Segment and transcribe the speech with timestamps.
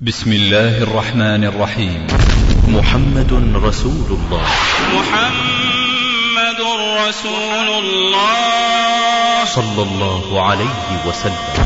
[0.00, 2.06] بسم الله الرحمن الرحيم.
[2.68, 3.32] محمد
[3.64, 4.46] رسول الله.
[4.94, 6.60] محمد
[7.08, 9.44] رسول الله.
[9.44, 11.64] صلى الله عليه وسلم.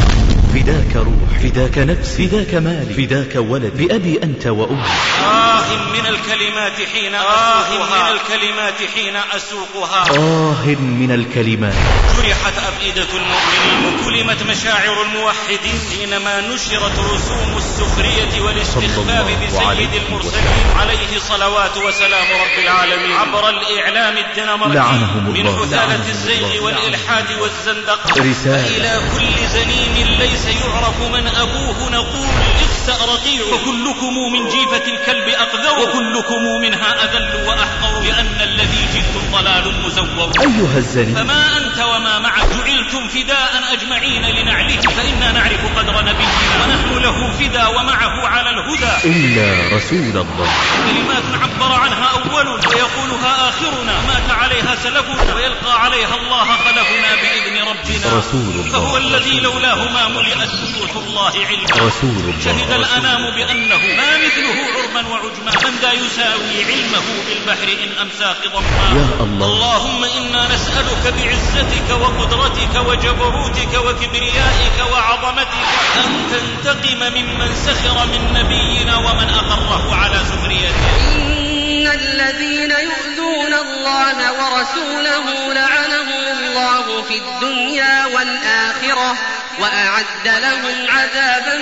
[0.55, 1.39] فداك روح.
[1.43, 2.17] فداك نفس.
[2.17, 2.95] فداك مال.
[2.95, 3.73] فداك ولد.
[3.77, 4.83] بأبي أنت وأمي.
[5.25, 10.05] آه من الكلمات حين آه من الكلمات حين أسوقها.
[10.11, 11.75] آه من الكلمات.
[12.17, 21.77] جرحت أفئدة المؤمنين وكلمت مشاعر الموحدين حينما نشرت رسوم السخرية والاستخفاف بسيد المرسلين عليه صلوات
[21.77, 23.17] وسلام رب العالمين.
[23.17, 25.49] عبر الإعلام الدنماركي لعنهم من.
[25.49, 26.65] حثالة الزيغ.
[26.65, 28.63] والإلحاد والزندقة رسالة.
[28.63, 32.29] فإلى كل زنيم ليس يعرف من أبوه نقول
[32.65, 35.29] اخسأ رقيع فكلكم من جيفة الكلب
[35.67, 41.15] وكلكم منها أذل وأحقر لأن الذي جئتم ضلال مزور أيها الزني.
[41.15, 42.49] فما أنت وما معك.
[42.49, 48.95] جعلتم فداء أجمعين لنعله فإنا نعرف قدر نبينا ونحن له فدا ومعه على الهدى.
[49.05, 50.49] إلا رسول الله.
[50.87, 53.95] كلمات عبر عنها أول ويقولها آخرنا.
[54.09, 58.19] مات عليها سلفنا ويلقى عليها الله خلفنا بإذن ربنا.
[58.19, 58.73] رسول الله.
[58.73, 61.87] فهو الذي لولاه ما ملئت سطوح الله علما.
[61.89, 62.45] رسول الله.
[62.45, 65.48] شهد الأنام بأنه ما مثله عرما وعجما.
[65.65, 69.47] من ذا يساوي علمه بالبحر إن أمسى خضما يا الله.
[69.47, 79.29] اللهم إنا نسألك بعزتك وقدرتك وجبروتك وكبريائك وعظمتك أن تنتقم ممن سخر من نبينا ومن
[79.31, 89.17] أقره على سخريته إن الذين يؤذون الله ورسوله لعنهم الله في الدنيا والآخرة.
[89.61, 91.57] وأعد لهم عذابا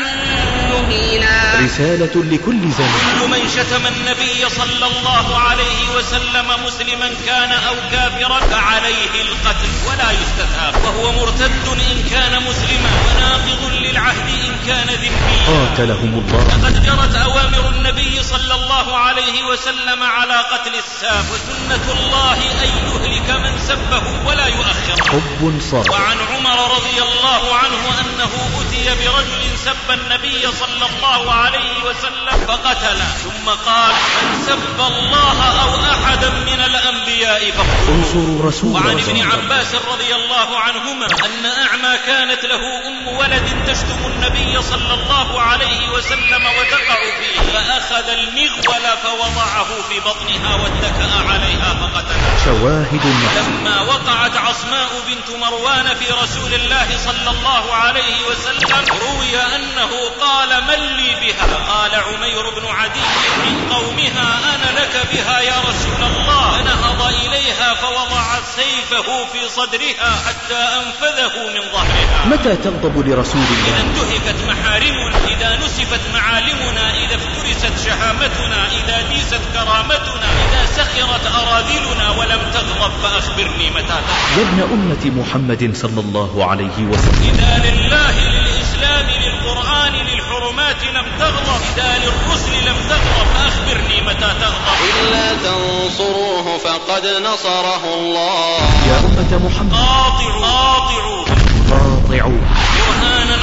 [0.72, 1.60] مهينا.
[1.60, 3.00] رسالة لكل زمن.
[3.20, 10.10] كل من شتم النبي صلى الله عليه وسلم مسلما كان أو كافرا فعليه القتل ولا
[10.10, 10.84] يستثاب.
[10.84, 15.46] وهو مرتد إن كان مسلما وناقض للعهد إن كان ذميا.
[15.46, 16.44] قاتلهم الله.
[16.44, 21.24] لقد جرت أوامر النبي صلى الله عليه وسلم على قتل الساب.
[21.32, 24.96] وسنة الله أن يهلك من سبه ولا يؤخر.
[25.12, 31.82] حب صادق وعن عمر رضي الله عنه أنه أتي برجل سب النبي صلى الله عليه
[31.84, 39.74] وسلم فقتله ثم قال من سب الله أو أحدا من الأنبياء فاقتلوه وعن ابن عباس
[39.74, 46.42] رضي الله عنهما أن أعمى كانت له أم ولد تشتم النبي صلى الله عليه وسلم
[46.58, 47.40] وتقع فيه.
[47.52, 53.00] فأخذ المغول فوضعه في بطنها واتكأ عليها فقتلها شواهد
[53.36, 59.90] لما وقعت عصماء بنت مروان في رسول الله صلى الله عليه وسلم روي أنه
[60.20, 63.06] قال من لي بها؟ قال عمير بن عدي.
[63.46, 66.58] من قومها أنا لك بها يا رسول الله.
[66.58, 68.24] فنهض إليها فوضع
[68.56, 72.26] سيفه في صدرها حتى أنفذه من ظهرها.
[72.26, 75.16] متى تغضب لرسول إذا الله انتهكت محارمنا.
[75.28, 76.94] إذا نسفت معالمنا.
[77.04, 78.66] إذا افترست شهامتنا.
[78.66, 80.28] إذا ديست كرامتنا.
[80.48, 82.10] إذا سخرت أراذلنا.
[82.10, 84.38] ولم تغضب فأخبرني متى تغضب.
[84.38, 87.34] يا ابن أمة محمد صلى الله عليه وسلم.
[87.34, 93.26] إذا لله للإسلام للقرآن للحرمات لم تغضب إذا للرسل لم تغضب.
[93.34, 94.78] فأخبرني متى تغضب.
[95.00, 98.58] إلا تنصروه فقد نصره الله.
[98.88, 99.72] يا أمة محمد.
[99.72, 100.46] قاطعوا.
[100.46, 101.24] قاطعوا.
[101.70, 102.40] قاطعوا.
[102.76, 103.35] برهانا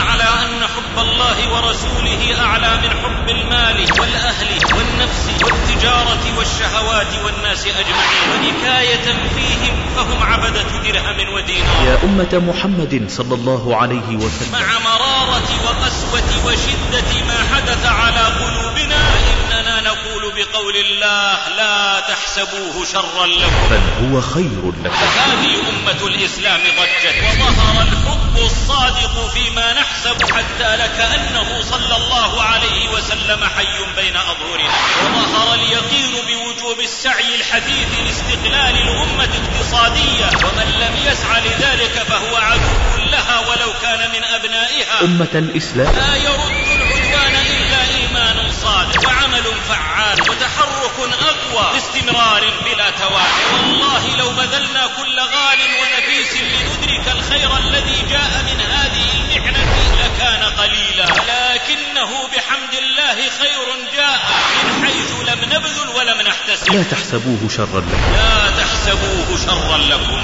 [0.94, 8.24] حب الله ورسوله أعلى من حب المال والأهل والنفس والتجارة والشهوات والناس أجمعين.
[8.31, 11.86] ونكاية فيهم فهم عبدة درهم ودينار.
[11.88, 14.52] يا أمة محمد صلى الله عليه وسلم.
[14.52, 19.53] مع مرارة وقسوة وشدة ما حدث على قلوبنا فإننا
[19.83, 23.67] نقول بقول الله لا تحسبوه شرا لكم.
[23.69, 24.95] بل هو خير لكم.
[24.95, 33.44] فهذه أمة الإسلام ضجت وظهر الحب الصادق فيما نحسب حتى لكأنه صلى الله عليه وسلم
[33.57, 34.73] حي بين أظهرنا.
[35.16, 42.73] وظهر اليقين بوجوب السعي الحثيث لاستقلال الأمة اقتصاديا ومن لم يسعى لذلك فهو عدو
[43.11, 45.01] لها ولو كان من أبنائها.
[45.01, 45.95] أمة الإسلام.
[45.95, 54.29] لا يرد العدوان إلا إيمان صادق وعمل فعال وتحرك أقوى باستمرار بلا تواني والله لو
[54.29, 59.65] بذلنا كل غال ونفيس لندرك الخير الذي جاء من هذه المحنة
[60.03, 61.05] لكان قليلا.
[61.05, 64.21] لكنه بحمد الله خير جاء
[64.63, 66.73] من حيث لم نبذل ولم نحتسب.
[66.73, 68.13] لا تحسبوه شرا لكم.
[68.13, 70.21] لا تحسبوه شرا لكم.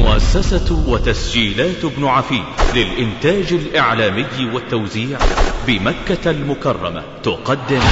[0.00, 2.42] مؤسسة وتسجيلات ابن عفيف
[2.74, 5.18] للإنتاج الإعلامي والتوزيع
[5.66, 7.02] بمكة المكرمة.
[7.22, 7.82] تقدم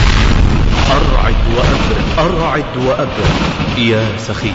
[0.90, 3.78] أرعد وأبرد أرعد وأبرد.
[3.78, 4.52] يا سخي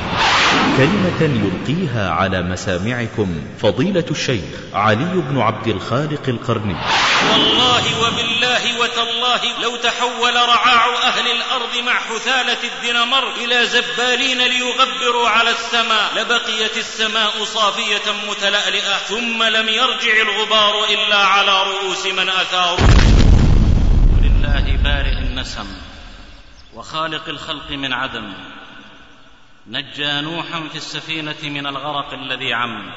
[0.77, 4.43] كلمة يلقيها على مسامعكم فضيلة الشيخ
[4.73, 6.75] علي بن عبد الخالق القرني.
[7.31, 15.49] والله وبالله وتالله لو تحول رعاع أهل الأرض مع حثالة الدنمر إلى زبالين ليغبروا على
[15.49, 22.87] السماء لبقيت السماء صافية متلألئة ثم لم يرجع الغبار إلا على رؤوس من أثاروا
[24.21, 25.67] لله بارئ النسم
[26.73, 28.33] وخالق الخلق من عدم.
[29.67, 32.91] نجى نوحا في السفينة من الغرق الذي عم.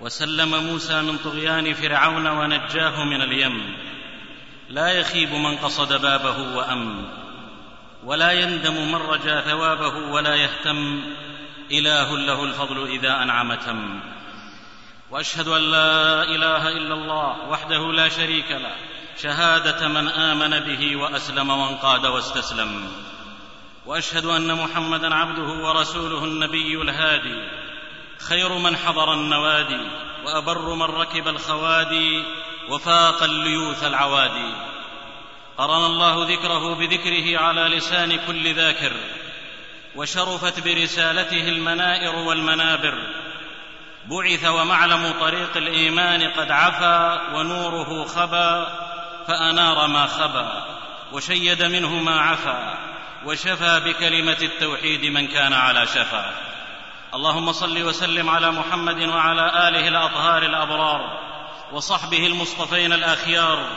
[0.00, 3.76] وسلم موسى من طغيان فرعون ونجاه من اليم.
[4.68, 7.08] لا يخيب من قصد بابه وأم.
[8.04, 11.00] ولا يندم من رجا ثوابه ولا يهتم.
[11.70, 14.00] إله له الفضل إذا أنعم تم.
[15.10, 18.74] وأشهد أن لا إله إلا الله وحده لا شريك له.
[19.22, 22.88] شهادة من آمن به وأسلم وانقاد واستسلم.
[23.88, 27.48] وأشهد أن محمدا عبده ورسوله النبي الهادي
[28.28, 29.80] خير من حضر النوادي
[30.24, 32.24] وأبر من ركب الخوادي
[32.68, 34.52] وفاق الليوث العوادي.
[35.58, 38.92] قرن الله ذكره بذكره على لسان كل ذاكر
[39.96, 42.94] وشرفت برسالته المنائر والمنابر.
[44.06, 48.66] بعث ومعلم طريق الإيمان قد عفا ونوره خبا
[49.28, 50.64] فأنار ما خبا
[51.12, 52.88] وشيد منه ما عفا.
[53.28, 56.34] وشفى بكلمة التوحيد من كان على شفا.
[57.14, 61.18] اللهم صل وسلم على محمد وعلى آله الأطهار الأبرار
[61.72, 63.70] وصحبه المصطفين الأخيار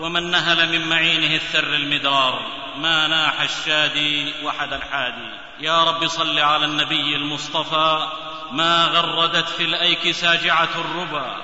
[0.00, 2.42] ومن نهل من معينه الثر المدرار.
[2.76, 5.30] ما ناح الشادي وحد الحادي.
[5.60, 8.08] يا رب صل على النبي المصطفى.
[8.52, 11.36] ما غردت في الأيك ساجعة الربا.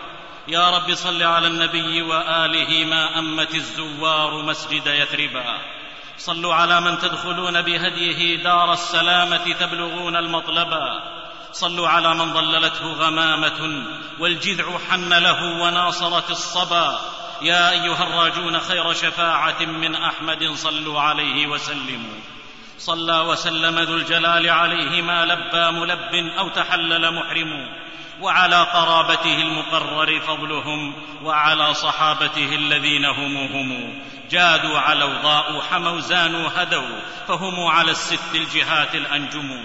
[0.49, 5.59] يا رب صل على النبي وآله ما أمت الزوار مسجد يثربا.
[6.19, 11.03] صلوا على من تدخلون بهديه دار السلامة تبلغون المطلبا
[11.53, 13.85] صلوا على من ظللته غمامة
[14.19, 17.01] والجذع حن له وناصرت الصبا.
[17.43, 22.21] يا أيها الراجون خير شفاعة من أحمد صلوا عليه وسلموا.
[22.79, 27.69] صلى وسلم ذو الجلال عليه ما لبى ملب أو تحلل محرم.
[28.21, 33.99] وعلى قرابته المقرر فضلهم وعلى صحابته الذين هم هم
[34.31, 39.61] جادوا علوا ضاءوا حموا زانوا هدوا فهم على الست الجهات الأنجم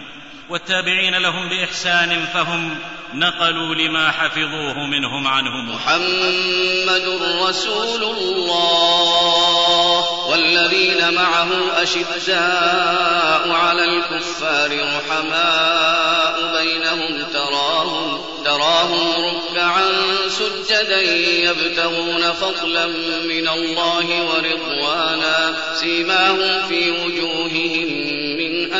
[0.50, 2.80] والتابعين لهم بإحسان فهم
[3.14, 9.70] نقلوا لما حفظوه منهم عنهم محمد رسول الله
[10.30, 11.50] والذين معه
[11.84, 18.19] أشداء على الكفار رحماء بينهم تراهم
[18.60, 19.92] تراهم ركعا
[20.28, 22.88] سجدا يبتغون فضلا
[23.24, 28.19] من الله ورضوانا سيماهم في وجوههم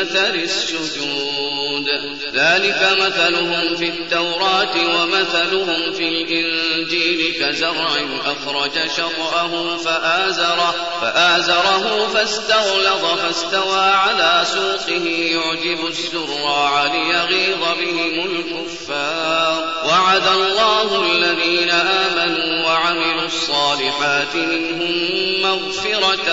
[0.02, 1.90] أثر السجود.
[2.34, 7.92] ذلك مثلهم في التوراة ومثلهم في الإنجيل كزرع
[8.26, 15.06] أخرج شطأه فآزره فآزره فاستغلظ فاستوى على سوقه.
[15.06, 26.30] يعجب الزراع ليغيظ بهم الكفار وعد الله الذين آمنوا وعملوا الصالحات منهم مغفرة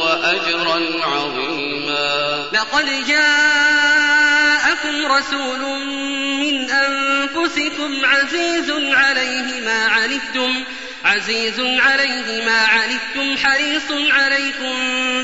[0.00, 2.25] وأجرا عظيما.
[2.52, 5.60] لقد جاءكم رسول
[6.40, 10.64] من أنفسكم عزيز عليه ما عنتم
[11.06, 14.74] عزيز عليه ما عنتم حريص عليكم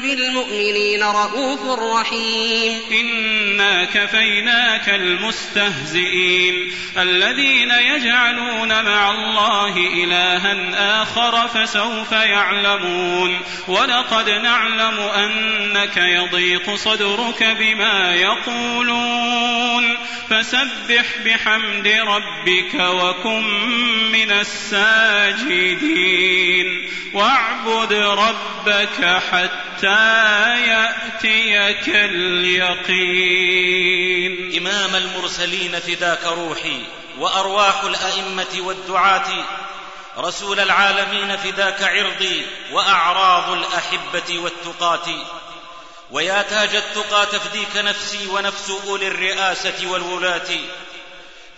[0.00, 2.80] بالمؤمنين رؤوف رحيم.
[2.92, 16.74] إنا كفيناك المستهزئين الذين يجعلون مع الله إلها آخر فسوف يعلمون ولقد نعلم أنك يضيق
[16.74, 19.96] صدرك بما يقولون
[20.30, 23.42] فسبح بحمد ربك وكن
[24.12, 25.71] من الساجدين
[27.14, 33.42] واعبد ربك حتى يأتيك اليقين.
[34.58, 36.82] إمام المرسلين فداك روحي
[37.18, 39.44] وأرواح الأئمة والدعاة
[40.18, 45.24] رسول العالمين فداك عرضي وأعراض الأحبة والتقاة.
[46.10, 50.48] ويا تاج التقى تفديك نفسي ونفس أولي الرئاسة والولاة.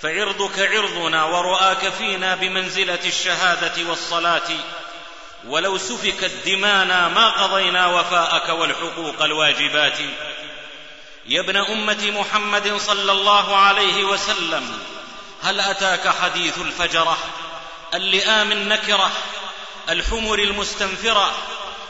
[0.04, 4.50] فعرضك عرضنا ورؤاك فينا بمنزلة الشهادة والصلاة.
[5.46, 9.98] ولو سفكت دمانا ما قضينا وفاءك والحقوق الواجبات.
[11.26, 14.78] يا ابن أمة محمد صلى الله عليه وسلم
[15.42, 17.18] هل أتاك حديث الفجرة
[17.94, 19.10] اللئام النكرة
[19.88, 21.32] الحمر المستنفرة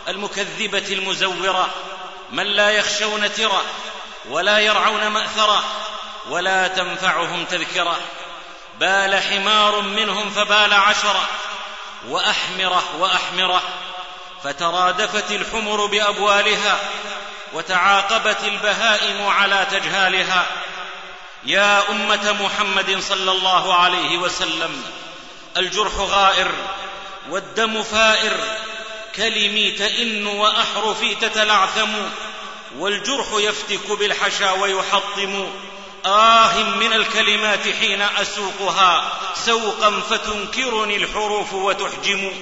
[0.09, 1.71] المكذبة المزورة
[2.31, 3.63] من لا يخشون ترة
[4.29, 5.65] ولا يرعون مأثرة
[6.29, 8.01] ولا تنفعهم تذكرة.
[8.81, 11.29] بال حمار منهم فبال عشرة.
[12.09, 13.63] وأحمرة وأحمرة.
[14.45, 16.79] فترادفت الحمر بأبوالها.
[17.53, 20.47] وتعاقبت البهائم على تجهالها.
[21.45, 24.83] يا أمة محمد صلى الله عليه وسلم
[25.57, 26.53] الجرح غائر
[27.31, 28.37] والدم فائر.
[29.17, 31.93] كلمي تئن وأحرفي تتلعثم
[32.79, 35.51] والجرح يفتك بالحشا ويحطم.
[36.07, 42.33] آه من الكلمات حين أسوقها سوقا فتنكرني الحروف وتحجم.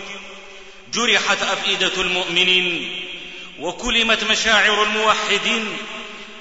[0.95, 3.03] جرحت أفئدة المؤمنين
[3.59, 5.77] وكلمت مشاعر الموحدين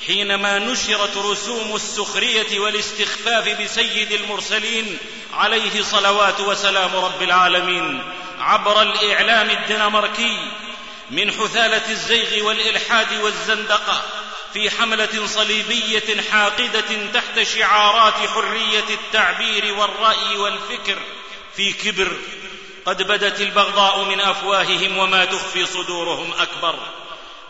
[0.07, 4.97] حينما نشرت رسوم السخرية والاستخفاف بسيد المرسلين
[5.33, 8.03] عليه صلوات وسلام رب العالمين
[8.39, 10.37] عبر الإعلام الدنماركي
[11.11, 14.01] من حثالة الزيغ والإلحاد والزندقة.
[14.53, 20.97] في حملة صليبية حاقدة تحت شعارات حرية التعبير والرأي والفكر
[21.55, 22.17] في كبر.
[22.85, 26.75] قد بدت البغضاء من أفواههم وما تخفي صدورهم أكبر.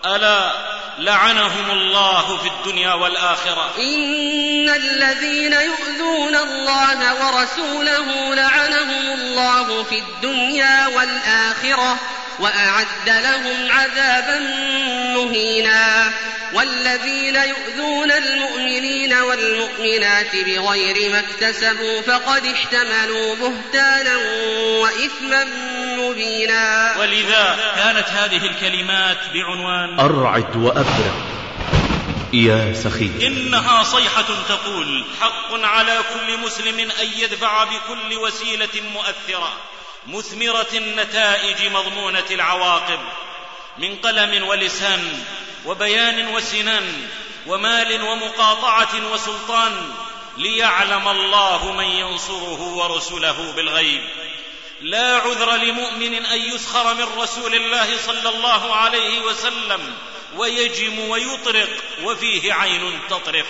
[0.06, 0.52] ألا
[0.98, 3.72] لعنهم الله في الدنيا والآخرة.
[3.78, 11.98] إن الذين يؤذون الله ورسوله لعنهم الله في الدنيا والآخرة.
[12.42, 14.40] وأعد لهم عذابا
[15.16, 16.12] مهينا
[16.54, 24.18] والذين يؤذون المؤمنين والمؤمنات بغير ما اكتسبوا فقد احتملوا بهتانا
[24.82, 25.44] وإثما
[25.98, 31.16] مبينا ولذا كانت هذه الكلمات بعنوان أرعد وأبرق.
[32.34, 39.54] يا سخي إنها صيحة تقول حق على كل مسلم أن يدفع بكل وسيلة مؤثرة.
[40.08, 43.00] مثمرة النتائج مضمونة العواقب
[43.78, 45.24] من قلم ولسان
[45.66, 47.10] وبيان وسنان
[47.48, 49.94] ومال ومقاطعة وسلطان
[50.38, 54.02] ليعلم الله من ينصره ورسله بالغيب.
[54.82, 59.96] لا عذر لمؤمن أن يسخر من رسول الله صلى الله عليه وسلم
[60.36, 61.70] ويجم ويطرق
[62.04, 63.46] وفيه عين تطرف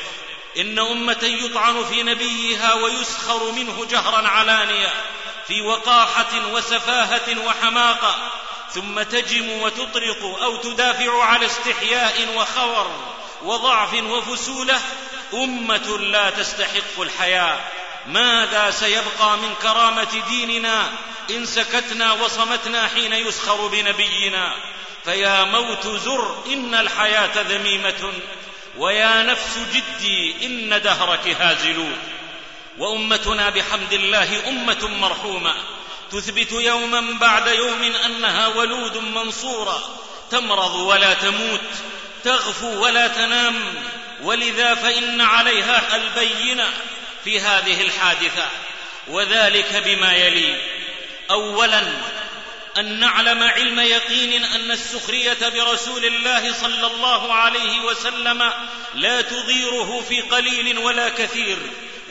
[0.58, 4.94] إن أمة يطعن في نبيها ويسخر منه جهرا علانية.
[5.52, 8.16] في وقاحة وسفاهة وحماقة
[8.74, 12.92] ثم تجم وتطرق أو تدافع على استحياء وخور
[13.44, 14.80] وضعف وفسولة
[15.34, 17.72] أمة لا تستحق الحياء.
[18.08, 20.92] ماذا سيبقى من كرامة ديننا
[21.30, 24.54] إن سكتنا وصمتنا حين يسخر بنبينا؟
[25.06, 28.14] فيا موت زر إن الحياة ذميمة
[28.78, 31.92] ويا نفس جدي إن دهرك هازل
[32.78, 35.54] وأمتنا بحمد الله أمة مرحومة.
[36.12, 40.00] تثبت يوما بعد يوم أنها ولود منصورة.
[40.32, 41.62] تمرض ولا تموت.
[42.24, 43.74] تغفو ولا تنام.
[44.24, 46.70] ولذا فإن عليها البينة
[47.24, 48.46] في هذه الحادثة.
[49.08, 50.62] وذلك بما يلي.
[51.32, 51.84] اولا
[52.78, 58.52] أن نعلم علم يقين أن السخرية برسول الله صلى الله عليه وسلم
[58.96, 61.58] لا تضيره في قليل ولا كثير.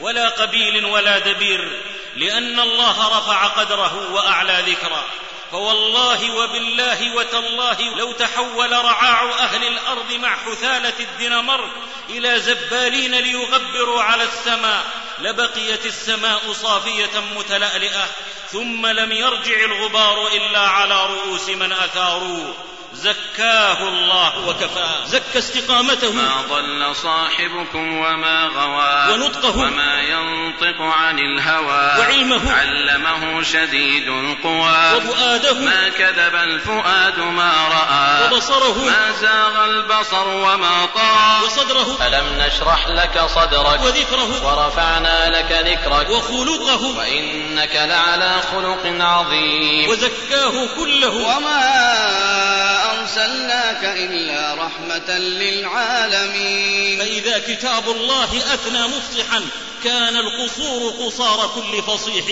[0.01, 1.81] ولا قبيل ولا دبير
[2.15, 5.05] لأن الله رفع قدره وأعلى ذكره.
[5.51, 11.71] فوالله وبالله وتالله لو تحول رعاع أهل الأرض مع حثالة الدنمرك
[12.09, 14.83] إلى زبالين ليغبروا على السماء
[15.19, 18.07] لبقيت السماء صافية متلألئة
[18.51, 22.53] ثم لم يرجع الغبار إلا على رؤوس من أثاروا.
[22.93, 24.47] زكاه الله.
[24.47, 26.11] وكفاه زكى استقامته.
[26.11, 29.13] ما ضل صاحبكم وما غوى.
[29.13, 29.57] ونطقه.
[29.57, 31.99] وما ينطق عن الهوى.
[31.99, 32.51] وعلمه.
[32.53, 34.97] علمه شديد القوى.
[34.97, 35.53] وفؤاده.
[35.53, 38.33] ما كذب الفؤاد ما رأى.
[38.33, 38.85] وبصره.
[38.85, 41.45] ما زاغ البصر وما طغى.
[41.45, 42.07] وصدره.
[42.07, 44.45] ألم نشرح لك صدرك؟ وذكره.
[44.45, 46.09] ورفعنا لك ذكرك.
[46.09, 46.83] وخلقه.
[46.97, 49.89] وإنك لعلى خلق عظيم.
[49.89, 51.09] وزكاه كله.
[51.09, 52.60] وما
[53.01, 56.99] أرسلناك إلا رحمة للعالمين.
[56.99, 59.41] فإذا كتاب الله أثنى مفصحا
[59.83, 62.25] كان القصور قصار كل فصيح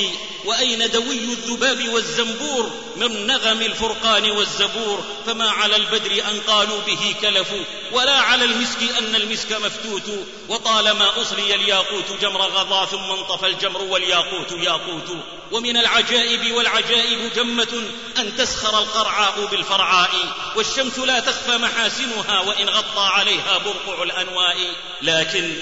[0.46, 7.63] وأين دوي الذباب والزنبور؟ من نغم الفرقان والزبور؟ فما على البدر أن قالوا به كلفوا
[7.91, 10.25] ولا على المسك أن المسك مفتوت.
[10.50, 15.18] وطالما أصلي الياقوت جمر غضا ثم انطفى الجمر والياقوت ياقوت.
[15.51, 17.84] ومن العجائب والعجائب جمة
[18.18, 20.12] أن تسخر القرعاء بالفرعاء.
[20.56, 24.58] والشمس لا تخفى محاسنها وإن غطى عليها برقع الأنواء.
[25.01, 25.53] لكن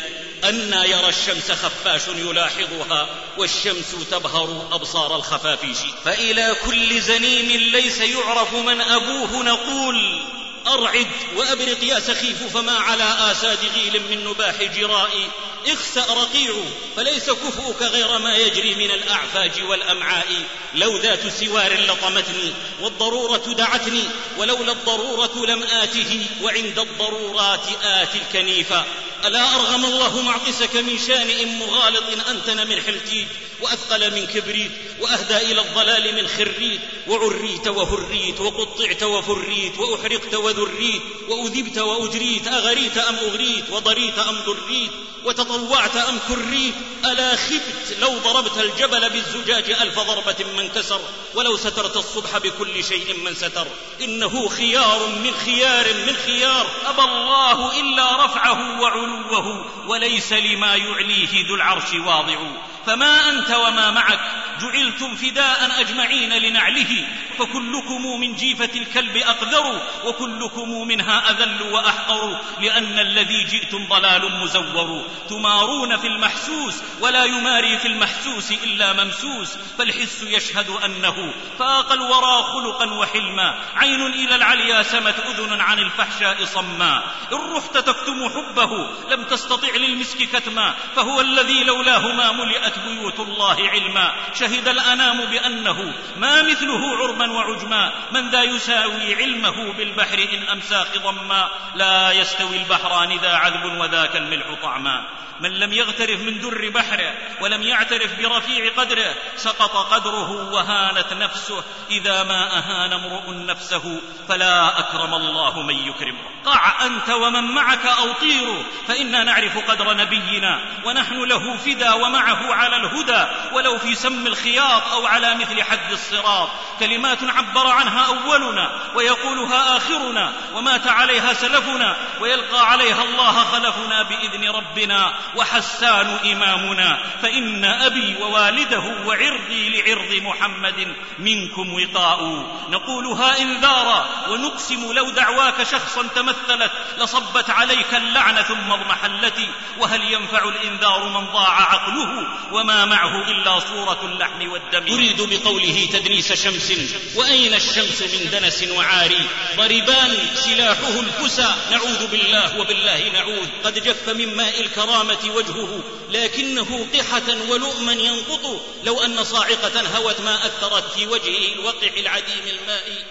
[0.44, 5.78] أنا يرى الشمس خفاش يلاحظها والشمس تبهر أبصار الخفافيش.
[6.06, 10.24] فإلى كل زنيم ليس يعرف من أبوه نقول
[10.68, 15.28] أرعد وأبرق يا سخيف فما على آساد غيل من نباح جرائي.
[15.74, 16.54] اخسأ رقيع
[16.96, 20.28] فليس كفؤك غير ما يجري من الأعفاج والأمعاء.
[20.76, 24.04] لو ذات سوار لطمتني والضرورة دعتني
[24.38, 28.86] ولولا الضرورة لم آته وعند الضرورات آتي الكنيفا
[29.26, 33.28] ألا أرغم الله معطسك من شانئ مغالط أنتن من حلتيت
[33.62, 34.72] وأثقل من كبريت
[35.02, 43.16] وأهدى إلى الضلال من خريت وعريت وهريت وقطعت وفريت وأحرقت وذريت وأذبت وأجريت أغريت أم
[43.16, 44.92] أغريت وضريت أم ضريت
[45.24, 46.74] وتطوعت أم كريت
[47.06, 51.02] ألا خبت لو ضربت الجبل بالزجاج ألف ضربة من كسر
[51.36, 53.68] ولو سترت الصبح بكل شيء من ستر.
[54.02, 61.56] إنه خيار من خيار من خيار أبى الله إلا رفعه وعلوه وليس لما يعليه ذو
[61.56, 62.38] العرش واضع.
[62.86, 64.20] فما أنت وما معك.
[64.62, 67.08] جعلتم فداء أجمعين لنعله.
[67.40, 75.06] فكلكم من جيفة الكلب أقذر وكلكم منها أذل وأحقر لأن الذي جئتم ضلال مزور.
[75.30, 79.58] تمارون في المحسوس ولا يماري في المحسوس إلا ممسوس.
[79.78, 83.60] فالحس يشهد أنه فاق الورى خلقا وحلما.
[83.76, 87.04] عين إلى العليا سمت أذن عن الفحشاء صما.
[87.34, 90.76] إن رحت تكتم حبه لم تستطع للمسك كتما.
[90.96, 94.14] فهو الذي لولاه ما ملئت بيوت الله علما.
[94.34, 97.92] شهد الأنام بأنه ما مثله عرما وعجما.
[98.12, 104.46] من ذا يساوي علمه بالبحر إن أمسى خضما لا يستوي البحران ذا عذب وذاك الملح
[104.62, 105.08] طعما.
[105.40, 111.64] من لم يغترف من در بحره ولم يعترف برفيع قدره سقط قدره وهانت نفسه.
[111.92, 116.20] إذا ما أهان امرؤ نفسه فلا أكرم الله من يكرمه.
[116.46, 120.62] قع أنت ومن معك أو طيروا فإنا نعرف قدر نبينا.
[120.86, 123.27] ونحن له فدا ومعه على الهدى.
[123.54, 126.50] ولو في سم الخياط أو على مثل حد الصراط.
[126.80, 135.14] كلمات عبر عنها أولنا ويقولها آخرنا ومات عليها سلفنا ويلقى عليها الله خلفنا بإذن ربنا
[135.36, 137.04] وحسان إمامنا.
[137.22, 142.46] فإن أبي ووالده وعرضي لعرض محمد منكم وقاء.
[142.70, 149.40] نقولها إنذارا ونقسم لو دعواك شخصا تمثلت لصبت عليك اللعنة ثم اضمحلت.
[149.78, 154.94] وهل ينفع الإنذار من ضاع عقله وما معه إلا صورة اللحم والدم.
[154.94, 156.74] أريد بقوله تدنيس شمس.
[157.16, 159.26] وأين الشمس من دنس وعاري
[159.58, 161.56] ضربان سلاحه الكسى.
[161.72, 165.80] نعوذ بالله وبالله نعوذ قد جف من ماء الكرامة وجهه
[166.12, 168.62] لكنه قحة ولؤما ينقط.
[168.84, 173.06] لو أن صاعقة هوت ما أثرت في وجهه الوقح العديم الماء.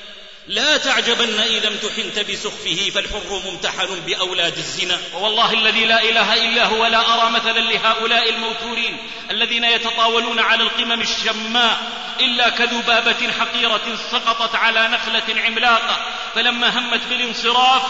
[0.48, 4.98] لا تعجبن إذا امتحنت بسخفه فالحر ممتحن بأولاد الزنا.
[5.14, 8.96] ووالله الذي لا إله إلا هو لا أرى مثلا لهؤلاء الموتورين
[9.30, 11.76] الذين يتطاولون على القمم الشماء
[12.20, 15.96] إلا كذبابة حقيرة سقطت على نخلة عملاقة.
[16.34, 17.82] فلما همت بالانصراف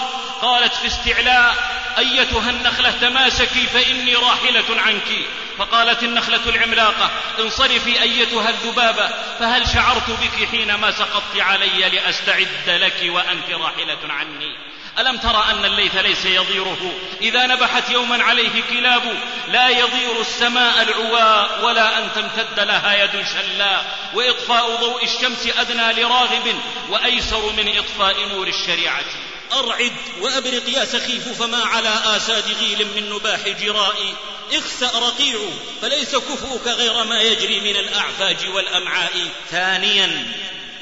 [0.42, 1.54] قالت في استعلاء
[1.98, 5.08] أيتها النخلة تماسكي فإني راحلة عنك.
[5.58, 13.50] فقالت النخلة العملاقة انصرفي أيتها الذبابة فهل شعرت بك حينما سقطت علي لأستعد لك وأنت
[13.50, 14.56] راحلة عني؟
[14.98, 19.02] ألم ترى أن الليث ليس يضيره؟ إذا نبحت يوما عليه كلاب
[19.48, 23.98] لا يضير السماء العواء ولا أن تمتد لها يد شلاء.
[24.14, 29.04] وإطفاء ضوء الشمس أدنى لراغب وأيسر من إطفاء نور الشريعة.
[29.52, 34.14] أرعد وأبرق يا سخيف فما على آساد غيل من نباح جرائي.
[34.52, 35.38] اخسأ رقيع
[35.82, 39.12] فليس كفؤك غير ما يجري من الأعفاج والأمعاء.
[39.50, 40.32] ثانيا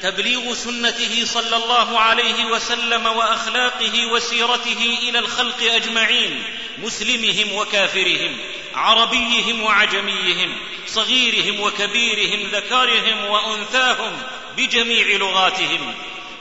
[0.01, 6.43] تبليغ سنته صلى الله عليه وسلم وأخلاقه وسيرته إلى الخلق أجمعين
[6.77, 8.37] مسلمهم وكافرهم
[8.75, 14.21] عربيهم وعجميهم صغيرهم وكبيرهم ذكرهم وأنثاهم
[14.57, 15.93] بجميع لغاتهم.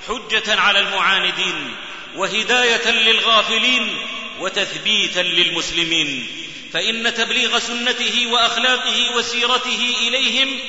[0.08, 1.76] حجة على المعاندين
[2.16, 3.96] وهداية للغافلين
[4.40, 6.26] وتثبيتا للمسلمين.
[6.72, 10.60] فإن تبليغ سنته وأخلاقه وسيرته إليهم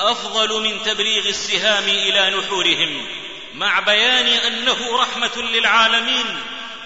[0.00, 3.06] أفضل من تبليغ السهام إلى نحورهم
[3.54, 6.26] مع بيان أنه رحمة للعالمين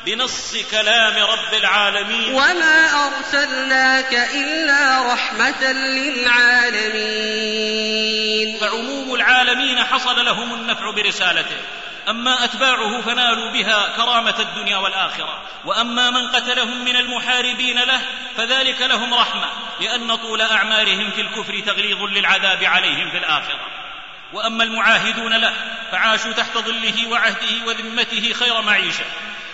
[0.06, 2.34] بنص كلام رب العالمين.
[2.34, 7.20] وما أرسلناك إلا رحمة للعالمين.
[8.60, 11.56] فعموم العالمين حصل لهم النفع برسالته.
[12.08, 15.42] أما أتباعه فنالوا بها كرامة الدنيا والآخرة.
[15.64, 18.00] وأما من قتلهم من المحاربين له
[18.36, 19.48] فذلك لهم رحمة
[19.80, 23.66] لأن طول أعمارهم في الكفر تغليظ للعذاب عليهم في الآخرة.
[24.32, 25.54] وأما المعاهدون له
[25.92, 29.04] فعاشوا تحت ظله وعهده وذمته خير معيشة.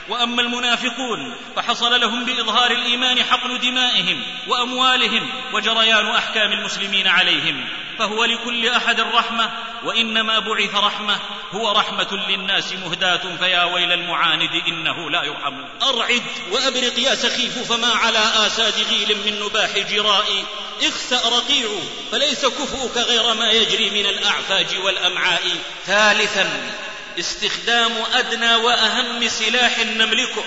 [0.09, 7.69] وأما المنافقون فحصل لهم بإظهار الإيمان حقن دمائهم وأموالهم وجريان أحكام المسلمين عليهم.
[7.99, 9.51] فهو لكل أحد رحمه
[9.85, 11.21] وإنما بعث رحمة
[11.53, 15.65] هو رحمة للناس مهداة فيا ويل المعاند إنه لا يرحم.
[15.83, 20.45] أرعد وأبرق يا سخيف فما على آساد غيل من نباح جرائي.
[20.83, 21.69] اخسا رقيع
[22.13, 25.43] فليس كفؤك غير ما يجري من الأعفاج والأمعاء.
[25.87, 26.73] ثالثا
[27.19, 30.45] استخدام أدنى وأهم سلاح نملكه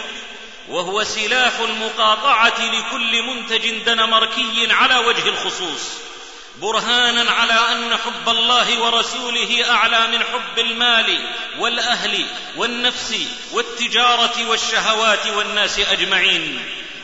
[0.69, 5.81] وهو سلاح المقاطعة لكل منتج دنماركي على وجه الخصوص
[6.61, 11.29] برهانا على أن حب الله ورسوله أعلى من حب المال
[11.59, 13.15] والأهل والنفس
[13.51, 16.59] والتجارة والشهوات والناس أجمعين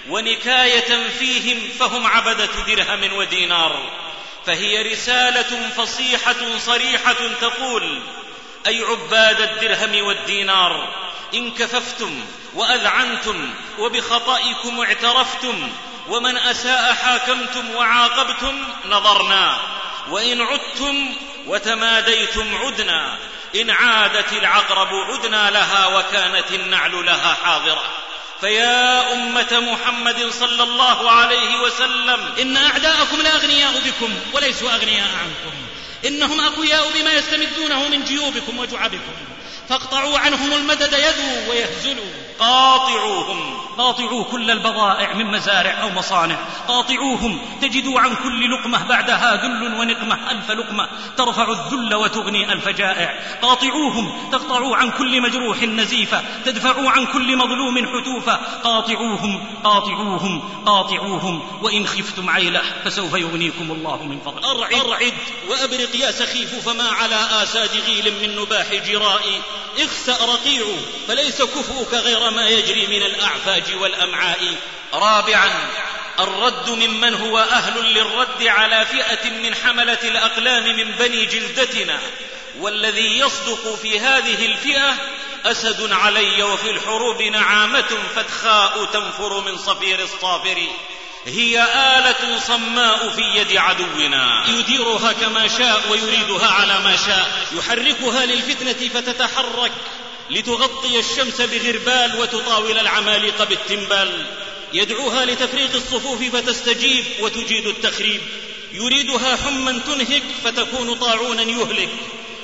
[0.09, 3.91] ونكاية فيهم فهم عبدة درهم ودينار
[4.45, 8.01] فهي رسالة فصيحة صريحة تقول
[8.67, 10.93] أي عباد الدرهم والدينار
[11.33, 15.69] إن كففتم وأذعنتم وبخطئكم اعترفتم
[16.07, 19.57] ومن أساء حاكمتم وعاقبتم نظرنا
[20.09, 21.15] وإن عدتم
[21.47, 23.17] وتماديتم عدنا
[23.55, 27.83] إن عادت العقرب عدنا لها وكانت النعل لها حاضرة.
[28.41, 35.64] فيا أمة محمد صلى الله عليه وسلم إن أعداءكم لأغنياء بكم وليسوا أغنياء عنكم.
[36.07, 39.13] إنهم أقوياء بما يستمدونه من جيوبكم وجعبكم.
[39.69, 42.24] فاقطعوا عنهم المدد يذوا ويهزلوا.
[42.39, 43.57] قاطعوهم.
[43.77, 46.35] قاطعوا كل البضائع من مزارع أو مصانع.
[46.67, 47.39] قاطعوهم.
[47.61, 50.89] تجدوا عن كل لقمة بعدها ذل ونقمة ألف لقمة.
[51.17, 53.19] ترفع الذل وتغني ألف جائع.
[53.41, 54.29] قاطعوهم.
[54.31, 56.23] تقطعوا عن كل مجروح نزيفة.
[56.45, 58.35] تدفعوا عن كل مظلوم حتوفة.
[58.63, 59.45] قاطعوهم.
[59.63, 60.63] قاطعوهم.
[60.65, 61.41] قاطعوهم.
[61.61, 64.51] وإن خفتم عيلة فسوف يغنيكم الله من فضله.
[64.51, 65.13] أرعد, أرعد
[65.49, 69.41] وأبرق يا سخيف فما على آساد غيل من نباح جرائي.
[69.79, 70.65] اخسأ رقيع
[71.07, 74.55] فليس كفؤك غير ما يجري من الأعفاج والأمعاء.
[74.93, 75.51] رابعا
[76.19, 81.99] الرد ممن هو أهل للرد على فئة من حملة الأقلام من بني جلدتنا.
[82.59, 84.95] والذي يصدق في هذه الفئة
[85.45, 90.67] أسد علي وفي الحروب نعامة فتخاء تنفر من صفير الصافر.
[91.25, 94.45] هي آلة صماء في يد عدونا.
[94.47, 97.47] يديرها كما شاء ويريدها على ما شاء.
[97.51, 99.71] يحركها للفتنة فتتحرك.
[100.29, 104.25] لتغطي الشمس بغربال وتطاول العمالقة بالتنبال
[104.73, 108.21] يدعوها لتفريق الصفوف فتستجيب وتجيد التخريب.
[108.73, 111.89] يريدها حما تنهك فتكون طاعونا يهلك.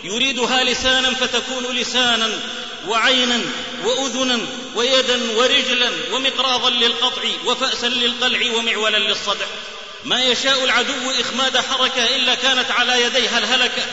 [0.04, 2.40] يريدها لسانا فتكون لسانا
[2.88, 3.42] وعينا
[3.84, 4.40] واذنا
[4.76, 9.46] ويدا ورجلا ومقراضا للقطع وفاسا للقلع ومعولا للصدع.
[10.06, 13.84] ما يشاء العدو إخماد حركة إلا كانت على يديها الهلكة.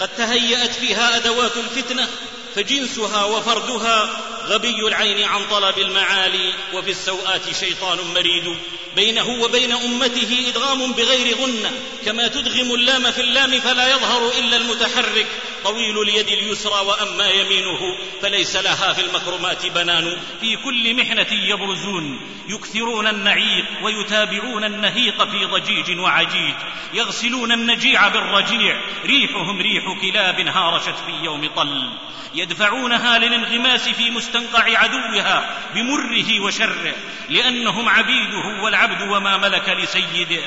[0.00, 2.08] قد تهيأت فيها أدوات الفتنة.
[2.54, 4.10] فجنسها وفردها
[4.46, 8.56] غبي العين عن طلب المعالي وفي السوءات شيطان مريد.
[8.96, 11.70] بينه وبين أمته إدغام بغير غنة
[12.04, 15.26] كما تدغم اللام في اللام فلا يظهر إلا المتحرك
[15.64, 23.06] طويل اليد اليسرى وأما يمينه فليس لها في المكرمات بنان في كل محنة يبرزون يكثرون
[23.06, 26.54] النعيق ويتابعون النهيق في ضجيج وعجيج
[26.94, 31.90] يغسلون النجيع بالرجيع ريحهم ريح كلاب هارشت في يوم طل
[32.34, 36.94] يدفعونها للانغماس في مستنقع عدوها بمره وشره
[37.28, 40.42] لأنهم عبيده والعبد وما ملك لسيده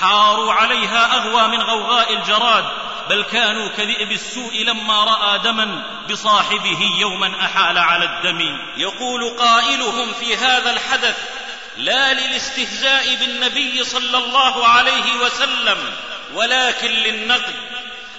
[0.00, 2.64] حاروا عليها أغوى من غوغاء الجراد
[3.08, 8.58] بل كانوا كذئب السوء لما رأى دما بصاحبه يوما أحال على الدم.
[8.76, 11.16] يقول قائلهم في هذا الحدث
[11.76, 15.78] لا للاستهزاء بالنبي صلى الله عليه وسلم
[16.34, 17.54] ولكن للنقد.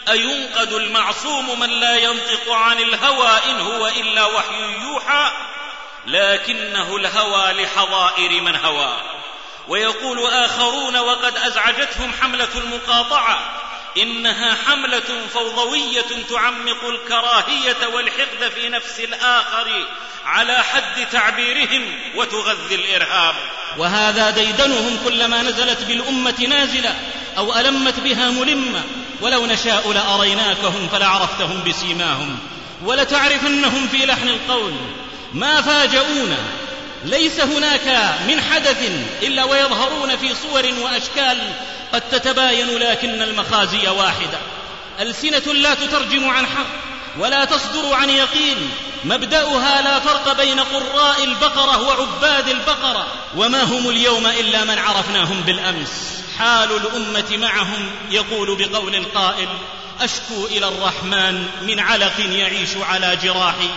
[0.10, 5.32] أينقد المعصوم من لا ينطق عن الهوى إن هو إلا وحي يوحى
[6.08, 9.15] لكنه الهوى لحظائر من هوى.
[9.68, 13.40] ويقول آخرون وقد أزعجتهم حملة المقاطعة.
[13.98, 19.86] إنها حملة فوضوية تعمق الكراهية والحقد في نفس الآخر
[20.26, 23.36] على حد تعبيرهم وتغذي الإرهاب.
[23.78, 26.96] وهذا ديدنهم كلما نزلت بالأمة نازلة
[27.38, 28.84] أو ألمت بها ملمة.
[29.22, 32.40] ولو نشاء لأريناكهم فلعرفتهم بسيماهم.
[32.84, 34.74] ولتعرفنهم في لحن القول.
[35.34, 36.38] ما فاجؤونا
[37.06, 38.92] ليس هناك من حدث
[39.24, 41.38] إلا ويظهرون في صور وأشكال
[41.94, 44.38] قد تتباين لكن المخازي واحدة.
[45.00, 46.66] ألسنة لا تترجم عن حق
[47.20, 48.72] ولا تصدر عن يقين.
[49.04, 53.08] مبدأها لا فرق بين قراء البقرة وعباد البقرة.
[53.36, 56.22] وما هم اليوم إلا من عرفناهم بالأمس.
[56.40, 59.48] حال الأمة معهم يقول بقول القائل
[60.02, 63.70] أشكو إلى الرحمن من علق يعيش على جراحي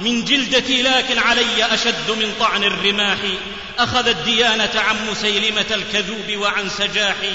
[0.00, 3.18] من جلدتي لكن علي أشد من طعن الرماح
[3.78, 7.32] أخذ الديانة عن مسيلمة الكذوب وعن سجاحي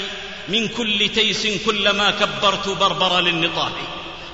[0.48, 3.72] من كل تيس كلما كبرت بربر للنطاح.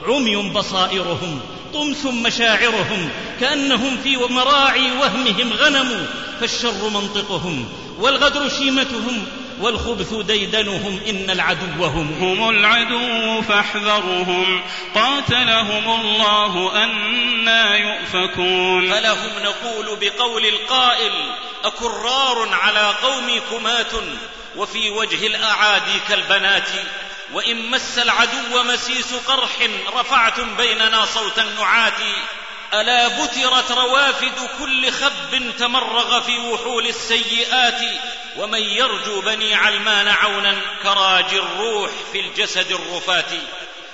[0.07, 1.40] عمي بصائرهم
[1.75, 6.07] طمس مشاعرهم كأنهم في مراعي وهمهم غنم
[6.40, 7.68] فالشر منطقهم
[7.99, 9.27] والغدر شيمتهم
[9.61, 12.12] والخبث ديدنهم إن العدو هم.
[12.21, 14.62] هم العدو فاحذرهم.
[14.94, 18.90] قاتلهم الله أنا يؤفكون.
[18.90, 21.12] فلهم نقول بقول القائل
[21.64, 23.92] أكرار على قومي كمات
[24.57, 26.68] وفي وجه الأعادي كالبنات.
[27.33, 29.51] وإن مس العدو مسيس قرح
[29.94, 31.92] رفعتم بيننا صوت النعات
[32.74, 37.81] ألا بترت روافد كل خب تمرغ في وحول السيئات
[38.37, 43.31] ومن يرجو بني علمان عونا كراج الروح في الجسد الرفات.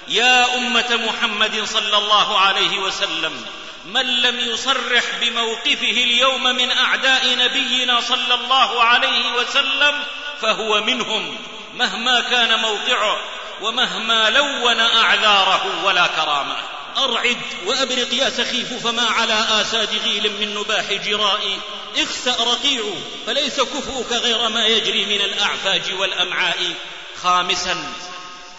[0.08, 3.44] يا أمة محمد صلى الله عليه وسلم
[3.84, 10.04] من لم يصرح بموقفه اليوم من أعداء نبينا صلى الله عليه وسلم
[10.40, 11.38] فهو منهم
[11.74, 13.16] مهما كان موقعه
[13.60, 16.56] ومهما لون أعذاره ولا كرامه.
[16.98, 21.59] أرعد وأبرق يا سخيف فما على آساد غيل من نباح جرائي.
[21.96, 22.83] اخسأ رقيع
[23.26, 26.74] فليس كفؤك غير ما يجري من الأعفاج والأمعاء.
[27.22, 27.92] خامسا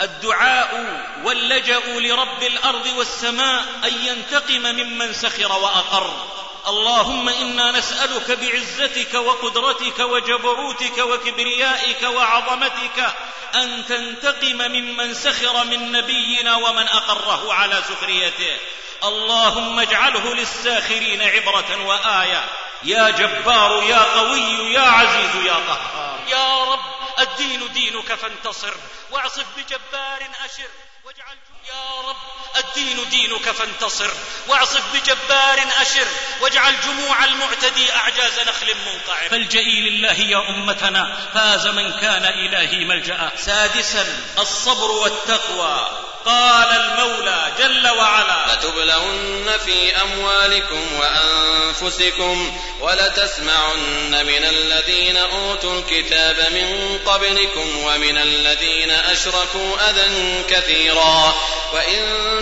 [0.02, 6.28] الدعاء واللجأ لرب الأرض والسماء أن ينتقم ممن سخر وأقر.
[6.68, 13.16] اللهم إنا نسألك بعزتك وقدرتك وجبروتك وكبريائك وعظمتك
[13.56, 18.58] أن تنتقم ممن سخر من نبينا ومن أقره على سخريته.
[19.04, 22.44] اللهم اجعله للساخرين عبرة وآية.
[22.84, 26.20] يا جبار يا قوي يا عزيز يا قهار.
[26.28, 28.74] يا رب الدين دينك فانتصر.
[29.12, 30.70] واعصف بجبار أشر.
[31.06, 31.38] واجعل
[31.70, 32.16] يا رب
[32.58, 34.12] الدين دينك فانتصر
[34.48, 36.08] واعصف بجبار أشر
[36.42, 39.30] واجعل جموع المعتدي أعجاز نخل منقعر.
[39.30, 43.32] فالجئي لله يا أمتنا فاز من كان إلهي ملجأ.
[43.38, 46.15] سادسا الصبر والتقوى.
[46.26, 48.36] قال المولى جل وعلا.
[48.54, 60.44] لتبلون في أموالكم وأنفسكم ولتسمعن من الذين أوتوا الكتاب من قبلكم ومن الذين أشركوا أذى
[60.50, 61.34] كثيرا.
[61.74, 62.00] وإن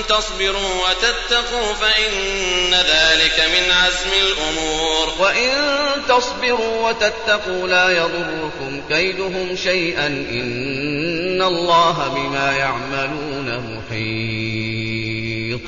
[0.10, 5.14] تصبروا وتتقوا فإن ذلك من عزم الأمور.
[5.20, 5.52] وإن
[6.10, 13.23] تصبروا وتتقوا لا يضركم كيدهم شيئا إن الله بما يعملون.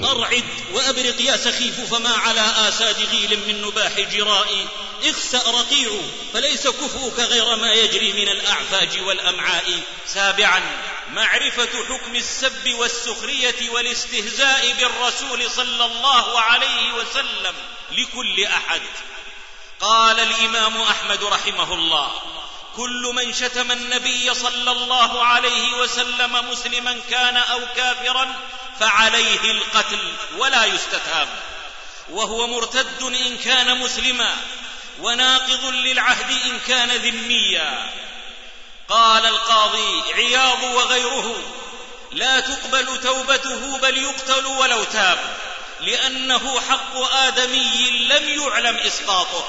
[0.06, 4.68] أرعد وأبرق يا سخيف فما على آساد غيل من نباح جرائي.
[5.04, 5.90] اخسأ رقيع
[6.34, 9.80] فليس كفؤك غير ما يجري من الأعفاج والأمعاء.
[10.08, 10.62] سابعا
[11.12, 17.56] معرفة حكم السب والسخرية والاستهزاء بالرسول صلى الله عليه وسلم
[17.92, 18.82] لكل أحد.
[19.80, 22.12] قال الإمام أحمد رحمه الله
[22.76, 28.36] كل من شتم النبي صلى الله عليه وسلم مسلما كان أو كافرا
[28.80, 31.28] فعليه القتل ولا يستتاب
[32.10, 34.38] وهو مرتد إن كان مسلما
[35.00, 37.92] وناقض للعهد إن كان ذميا.
[38.90, 41.36] قال القاضي عياض وغيره
[42.12, 45.38] لا تقبل توبته بل يقتل ولو تاب
[45.80, 49.48] لأنه حق آدمي لم يعلم إسقاطه.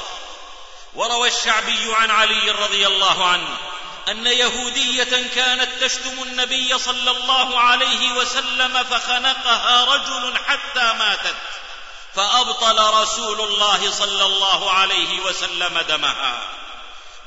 [0.94, 3.56] وروى الشعبي عن علي رضي الله عنه
[4.08, 11.36] أن يهودية كانت تشتم النبي صلى الله عليه وسلم فخنقها رجل حتى ماتت
[12.14, 16.42] فأبطل رسول الله صلى الله عليه وسلم دمها.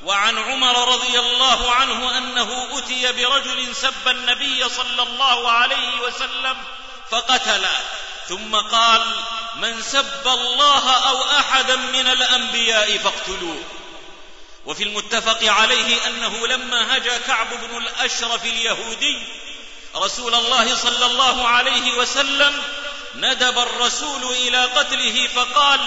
[0.04, 6.56] وعن عمر رضي الله عنه أنه أتي برجل سب النبي صلى الله عليه وسلم
[7.10, 7.80] فقتله
[8.28, 9.06] ثم قال
[9.56, 13.64] من سب الله أو أحدا من الأنبياء فاقتلوه.
[14.70, 19.22] وفي المتفق عليه أنه لما هجا كعب بن الأشرف اليهودي
[19.96, 22.62] رسول الله صلى الله عليه وسلم
[23.14, 25.80] ندب الرسول إلى قتله فقال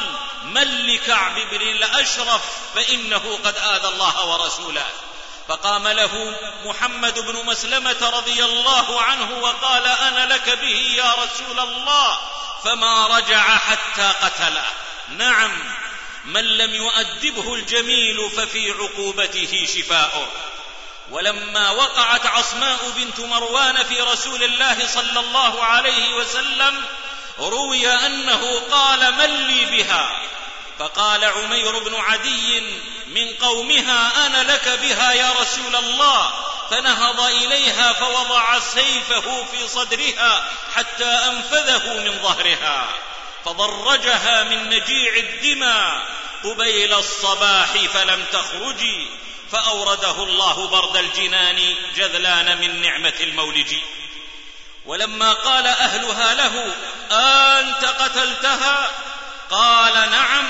[0.44, 2.42] من لكعب بن الأشرف؟
[2.76, 4.86] فإنه قد آذى الله ورسوله.
[5.48, 12.18] فقام له محمد بن مسلمة رضي الله عنه وقال أنا لك به يا رسول الله.
[12.64, 14.66] فما رجع حتى قتله.
[15.10, 15.83] نعم
[16.26, 20.28] من لم يؤدبه الجميل ففي عقوبته شفاؤه
[21.12, 26.84] ولما وقعت عصماء بنت مروان في رسول الله صلى الله عليه وسلم
[27.40, 30.22] روي أنه قال من لي بها؟
[30.80, 32.60] فقال عمير بن عدي
[33.08, 36.34] من قومها أنا لك بها يا رسول الله.
[36.72, 42.88] فنهض إليها فوضع سيفه في صدرها حتى أنفذه من ظهرها.
[43.46, 46.08] فضرجها من نجيع الدماء
[46.44, 49.08] قبيل الصباح فلم تخرجي
[49.52, 53.76] فأورده الله برد الجنان جذلان من نعمة المولج.
[54.86, 56.74] ولما قال أهلها له
[57.12, 58.92] أنت قتلتها؟
[59.50, 60.46] قال نعم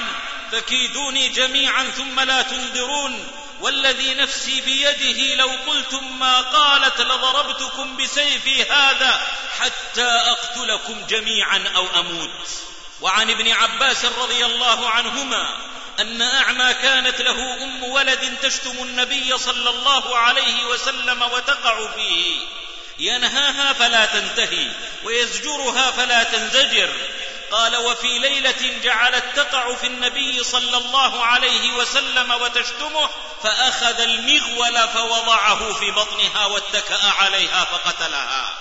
[0.52, 3.32] فكيدوني جميعا ثم لا تنذرون.
[3.62, 9.28] والذي نفسي بيده لو قلتم ما قالت لضربتكم بسيفي هذا
[9.60, 12.73] حتى أقتلكم جميعا أو أموت.
[13.04, 15.58] وعن ابن عباس رضي الله عنهما
[16.00, 22.36] أن أعمى كانت له أم ولد تشتم النبي صلى الله عليه وسلم وتقع فيه.
[23.00, 24.72] ينهاها فلا تنتهي
[25.04, 26.90] ويزجرها فلا تنزجر.
[27.52, 33.10] قال وفي ليلة جعلت تقع في النبي صلى الله عليه وسلم وتشتمه
[33.44, 38.54] فأخذ المغول فوضعه في بطنها واتكأ عليها فقتلها.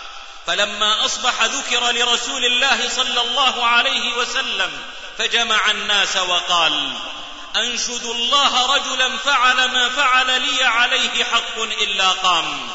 [0.46, 4.72] فلما أصبح ذكر لرسول الله صلى الله عليه وسلم
[5.18, 6.92] فجمع الناس وقال
[7.56, 12.68] انشد الله رجلا فعل ما فعل لي عليه حق إلا قام.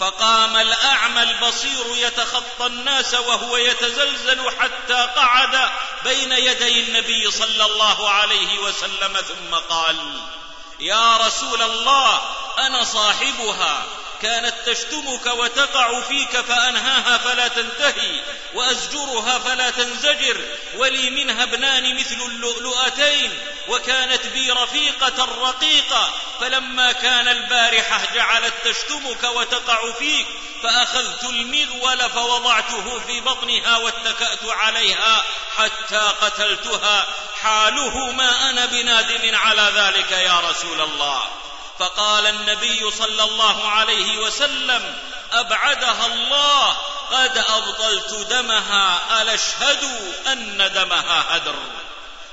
[0.00, 5.70] فقام الأعمى البصير يتخطى الناس وهو يتزلزل حتى قعد
[6.04, 9.96] بين يدي النبي صلى الله عليه وسلم ثم قال
[10.80, 12.20] يا رسول الله
[12.58, 13.82] أنا صاحبها.
[14.22, 18.20] كانت تشتمك وتقع فيك فأنهاها فلا تنتهي
[18.54, 20.44] وأزجرها فلا تنزجر
[20.76, 29.92] ولي منها ابنان مثل اللؤلؤتين وكانت بي رفيقة رقيقة فلما كان البارحه جعلت تشتمك وتقع
[29.92, 30.26] فيك
[30.62, 35.24] فأخذت المغول فوضعته في بطنها واتكأت عليها
[35.56, 37.06] حتى قتلتها
[37.42, 41.22] حاله ما أنا بنادم على ذلك يا رسول الله.
[41.78, 44.96] فقال النبي صلى الله عليه وسلم
[45.32, 46.76] أبعدها الله
[47.12, 51.54] قد أبطلت دمها الا اشهدوا أن دمها هدر.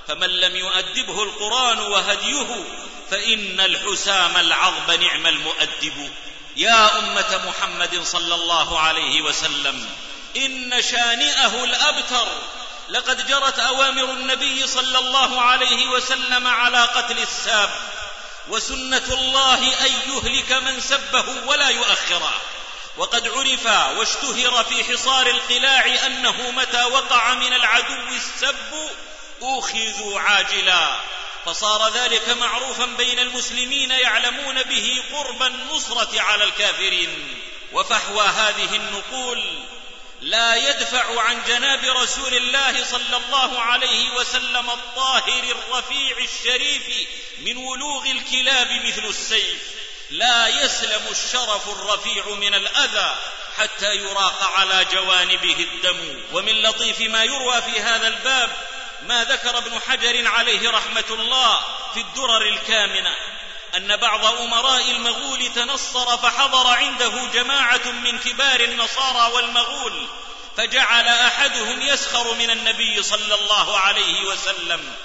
[0.08, 2.66] فمن لم يؤدبه القرآن وهديه
[3.12, 6.12] فإن الحسام العظب نعم المؤدب.
[6.58, 9.90] يا أمة محمد صلى الله عليه وسلم
[10.36, 12.28] إن شانئه الأبتر.
[12.90, 17.70] لقد جرت أوامر النبي صلى الله عليه وسلم على قتل الساب.
[18.48, 22.42] وسنة الله أن يهلك من سبه ولا يؤخره.
[22.98, 23.66] وقد عرف
[23.98, 28.90] واشتهر في حصار القلاع أنه متى وقع من العدو السب
[29.42, 31.00] أوخذوا عاجلا.
[31.46, 37.40] فصار ذلك معروفا بين المسلمين يعلمون به قرب النصرة على الكافرين.
[37.74, 39.64] وفحوى هذه النقول
[40.24, 47.08] لا يدفع عن جناب رسول الله صلى الله عليه وسلم الطاهر الرفيع الشريف
[47.40, 49.62] من ولوغ الكلاب مثل السيف.
[50.10, 53.16] لا يسلم الشرف الرفيع من الأذى
[53.58, 56.22] حتى يراق على جوانبه الدم.
[56.34, 58.50] ومن لطيف ما يروى في هذا الباب
[59.02, 61.60] ما ذكر ابن حجر عليه رحمة الله
[61.94, 63.33] في الدرر الكامنة.
[63.76, 70.08] أن بعض أمراء المغول تنصر فحضر عنده جماعة من كبار النصارى والمغول
[70.58, 74.96] فجعل أحدهم يسخر من النبي صلى الله عليه وسلم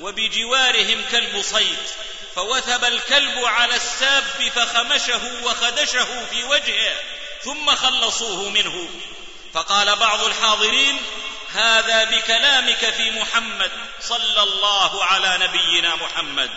[0.00, 1.78] وبجوارهم كلب صيد
[2.36, 6.96] فوثب الكلب على الساب فخمشه وخدشه في وجهه
[7.44, 8.88] ثم خلصوه منه.
[9.54, 11.00] فقال بعض الحاضرين
[11.52, 16.50] هذا بكلامك في محمد صلى الله على نبينا محمد.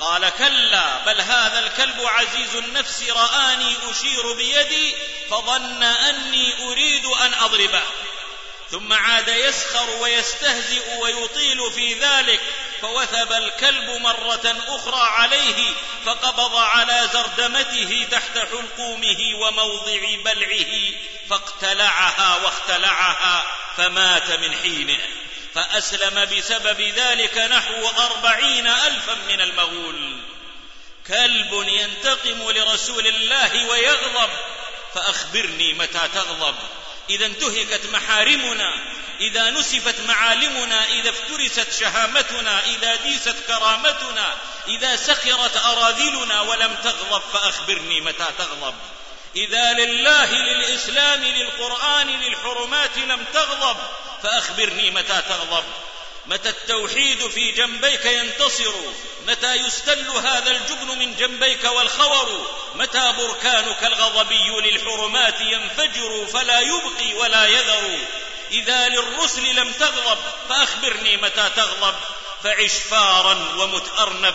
[0.00, 4.94] قال كلا بل هذا الكلب عزيز النفس رآني أشير بيدي
[5.30, 7.82] فظن أني أريد أن أضربه.
[8.70, 12.40] ثم عاد يسخر ويستهزئ ويطيل في ذلك
[12.82, 15.72] فوثب الكلب مرة أخرى عليه
[16.06, 20.92] فقبض على زردمته تحت حلقومه وموضع بلعه
[21.30, 23.44] فاقتلعها واختلعها
[23.76, 24.98] فمات من حينه.
[25.54, 30.16] فأسلم بسبب ذلك نحو أربعين ألفا من المغول
[31.06, 34.30] كلب ينتقم لرسول الله ويغضب.
[34.94, 36.54] فأخبرني متى تغضب.
[37.10, 38.74] إذا انتهكت محارمنا.
[39.20, 40.84] إذا نسفت معالمنا.
[40.84, 42.64] إذا افترست شهامتنا.
[42.64, 44.34] إذا ديست كرامتنا.
[44.68, 47.22] إذا سخرت أراذلنا ولم تغضب.
[47.32, 48.74] فأخبرني متى تغضب.
[49.36, 53.76] إذا لله للإسلام للقرآن للحرمات لم تغضب.
[54.22, 55.64] فأخبرني متى تغضب.
[56.26, 58.74] متى التوحيد في جنبيك ينتصر.
[59.26, 62.46] متى يستل هذا الجبن من جنبيك والخور.
[62.74, 67.98] متى بركانك الغضبي للحرمات ينفجر فلا يبقي ولا يذر.
[68.50, 70.18] إذا للرسل لم تغضب
[70.48, 71.94] فأخبرني متى تغضب.
[72.44, 74.34] فعش فارا ومت أرنب.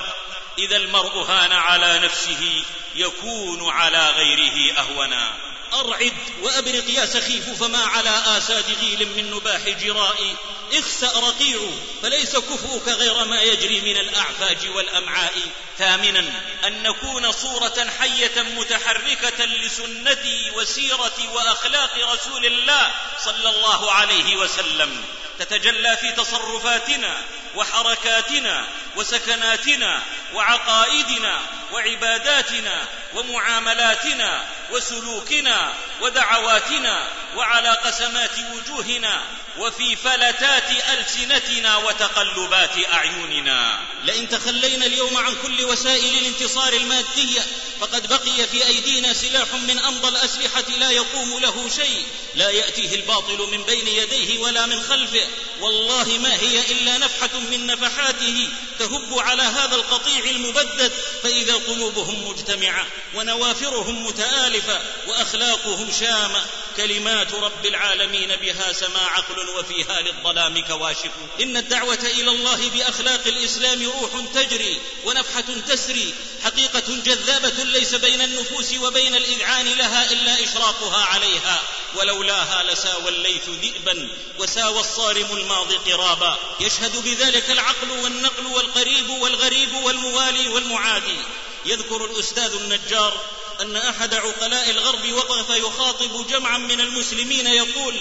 [0.57, 2.63] إذا المرء هان على نفسه
[2.95, 5.54] يكون على غيره أهونا.
[5.79, 10.35] أرعد وأبرق يا سخيف فما على آساد غيل من نباح جرائي.
[10.73, 11.59] اخسأ رقيع
[12.01, 15.33] فليس كفؤك غير ما يجري من الأعفاج والأمعاء.
[15.77, 16.25] ثامنا
[16.67, 22.91] أن نكون صورة حية متحركة لسنتي وسيرة وأخلاق رسول الله
[23.25, 25.03] صلى الله عليه وسلم.
[25.39, 27.23] تتجلى في تصرفاتنا
[27.55, 30.03] وحركاتنا وسكناتنا
[30.33, 31.41] وعقائدنا
[31.71, 39.23] وعباداتنا ومعاملاتنا وسلوكنا ودعواتنا وعلى قسمات وجوهنا
[39.57, 43.79] وفي فلتات ألسنتنا وتقلبات أعيننا.
[44.03, 47.41] لئن تخلينا اليوم عن كل وسائل الانتصار المادية
[47.79, 52.05] فقد بقي في أيدينا سلاح من أمضى الأسلحة لا يقوم له شيء.
[52.35, 55.27] لا يأتيه الباطل من بين يديه ولا من خلفه.
[55.61, 58.49] والله ما هي إلا نفحة من نفحاته
[58.79, 60.91] تهب على هذا القطيع المبدد
[61.23, 66.41] فإذا قلوبهم مجتمعة ونوافرهم متآلفة وأخلاقهم شامة
[66.77, 71.11] كلمات رب العالمين بها سما عقل وفيها للظلام كواشف.
[71.41, 78.73] إن الدعوة إلى الله بأخلاق الإسلام روح تجري ونفحة تسري حقيقة جذابة ليس بين النفوس
[78.73, 81.61] وبين الإذعان لها إلا إشراقها عليها.
[81.97, 86.37] ولولاها لساوى الليث ذئبا وساوى الصارم الماضي قرابا.
[86.59, 91.17] يشهد بذلك العقل والنقل والقريب والغريب والموالي والمعادي.
[91.65, 93.21] يذكر الأستاذ النجار
[93.61, 97.95] أن أحد عقلاء الغرب وقف يخاطب جمعا من المسلمين يقول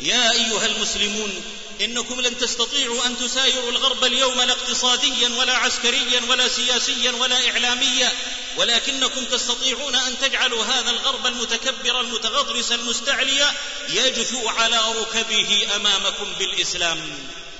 [0.00, 6.48] يا أيها المسلمون إنكم لن تستطيعوا أن تسايروا الغرب اليوم لا اقتصاديا ولا عسكريا ولا
[6.48, 8.12] سياسيا ولا إعلاميا
[8.56, 13.50] ولكنكم تستطيعون أن تجعلوا هذا الغرب المتكبر المتغطرس المستعلي
[13.88, 17.18] يجثو على ركبه أمامكم بالإسلام.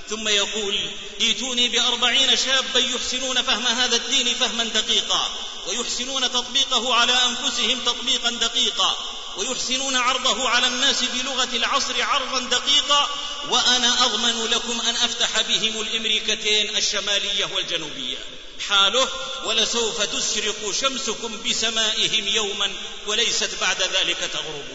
[0.09, 0.89] ثم يقول
[1.21, 5.29] ائتوني بأربعين شابا يحسنون فهم هذا الدين فهما دقيقا
[5.67, 9.20] ويحسنون تطبيقه على أنفسهم تطبيقا دقيقا.
[9.37, 13.09] ويحسنون عرضه على الناس بلغة العصر عرضا دقيقا
[13.49, 18.17] وأنا أضمن لكم أن أفتح بهم الإمريكتين الشمالية والجنوبية.
[18.69, 19.07] حاله
[19.45, 22.71] ولسوف تشرق شمسكم بسمائهم يوما
[23.07, 24.65] وليست بعد ذلك تغرب.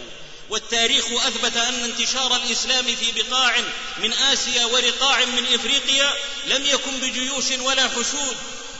[0.50, 3.64] والتاريخ أثبت أن انتشار الإسلام في بقاع
[3.98, 6.12] من آسيا ورقاع من إفريقيا
[6.46, 8.36] لم يكن بجيوش ولا حشود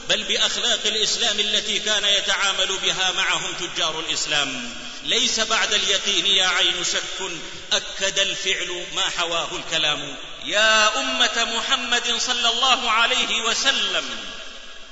[0.09, 4.75] بل بأخلاق الإسلام التي كان يتعامل بها معهم تجار الإسلام.
[5.07, 7.31] ليس بعد اليقين يا عين شك
[7.73, 10.17] أكد الفعل ما حواه الكلام.
[10.45, 14.09] يا أمة محمد صلى الله عليه وسلم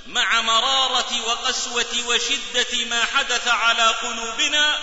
[0.07, 4.79] مع مرارة وقسوة وشدة ما حدث على قلوبنا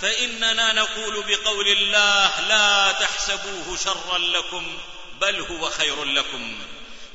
[0.00, 4.78] فإننا نقول بقول الله لا تحسبوه شرا لكم
[5.20, 6.58] بل هو خير لكم.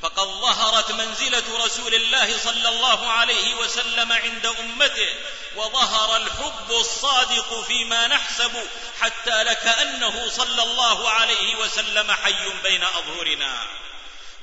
[0.02, 5.10] فقد ظهرت منزلة رسول الله صلى الله عليه وسلم عند أمته
[5.56, 8.68] وظهر الحب الصادق فيما نحسب
[9.02, 13.68] حتى لكأنه صلى الله عليه وسلم حي بين أظهرنا.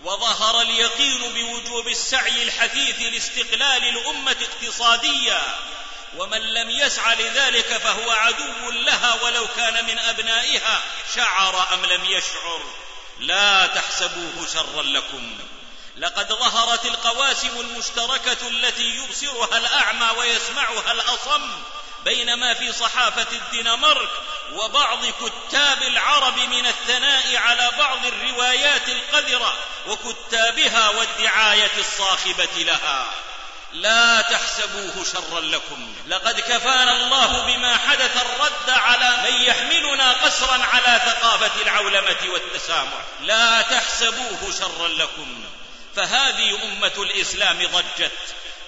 [0.04, 5.42] وظهر اليقين بوجوب السعي الحثيث لاستقلال الأمة اقتصاديا
[6.16, 10.82] ومن لم يسع لذلك فهو عدو لها ولو كان من أبنائها
[11.16, 12.83] شعر أم لم يشعر.
[13.18, 15.38] لا تحسبوه شرا لكم.
[15.96, 21.62] لقد ظهرت القواسم المشتركة التي يبصرها الأعمى ويسمعها الأصم
[22.04, 24.10] بينما في صحافة الدنمارك
[24.52, 29.56] وبعض كتاب العرب من الثناء على بعض الروايات القذرة
[29.86, 33.10] وكتابها والدعاية الصاخبة لها.
[33.74, 35.94] لا تحسبوه شرا لكم.
[36.06, 43.04] لقد كفانا الله بما حدث الرد على من يحملنا قسرا على ثقافة العولمة والتسامح.
[43.20, 45.44] لا تحسبوه شرا لكم.
[45.96, 48.12] فهذه أمة الإسلام ضجت.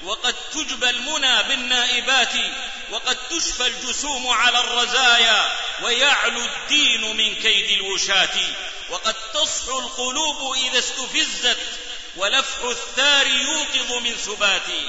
[0.02, 2.34] وقد تجبى المنى بالنائبات.
[2.90, 5.58] وقد تشفى الجسوم على الرزايا.
[5.82, 8.38] ويعلو الدين من كيد الوشاة.
[8.90, 11.58] وقد تصحو القلوب إذا استفزت.
[12.16, 14.88] ولفح الثار يوقظ من ثباتي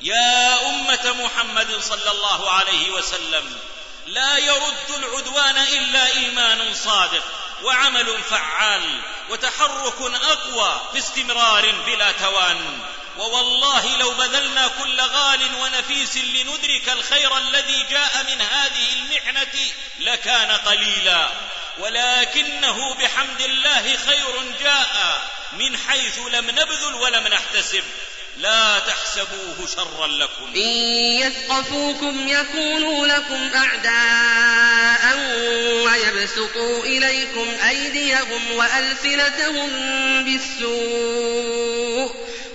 [0.00, 3.58] يا أمة محمد صلى الله عليه وسلم
[4.06, 7.22] لا يرد العدوان إلا إيمان صادق
[7.62, 12.78] وعمل فعال وتحرك أقوى في استمرار بلا توان.
[13.18, 21.28] ووالله لو بذلنا كل غال ونفيس لندرك الخير الذي جاء من هذه المحنة لكان قليلا.
[21.78, 25.22] ولكنه بحمد الله خير جاء
[25.58, 27.82] من حيث لم نبذل ولم نحتسب.
[28.36, 30.52] لا تحسبوه شرا لكم.
[30.56, 30.70] إن
[31.20, 35.16] يثقفوكم يكونوا لكم أعداء
[35.84, 39.70] ويبسطوا إليكم أيديهم وألسنتهم
[40.24, 41.52] بالسوء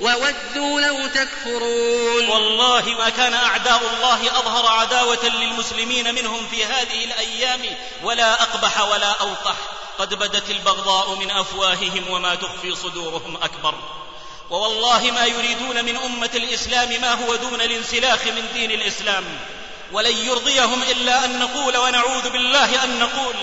[0.02, 2.30] وودوا لو تكفرون.
[2.30, 7.62] والله ما كان أعداء الله أظهر عداوة للمسلمين منهم في هذه الأيام
[8.04, 9.56] ولا أقبح ولا أوقح
[10.00, 13.76] قد بدت البغضاء من أفواههم وما تخفي صدورهم أكبر.
[14.50, 19.24] ووالله ما يريدون من أمة الإسلام ما هو دون الانسلاخ من دين الإسلام.
[19.92, 23.36] ولن يرضيهم إلا أن نقول ونعوذ بالله أن نقول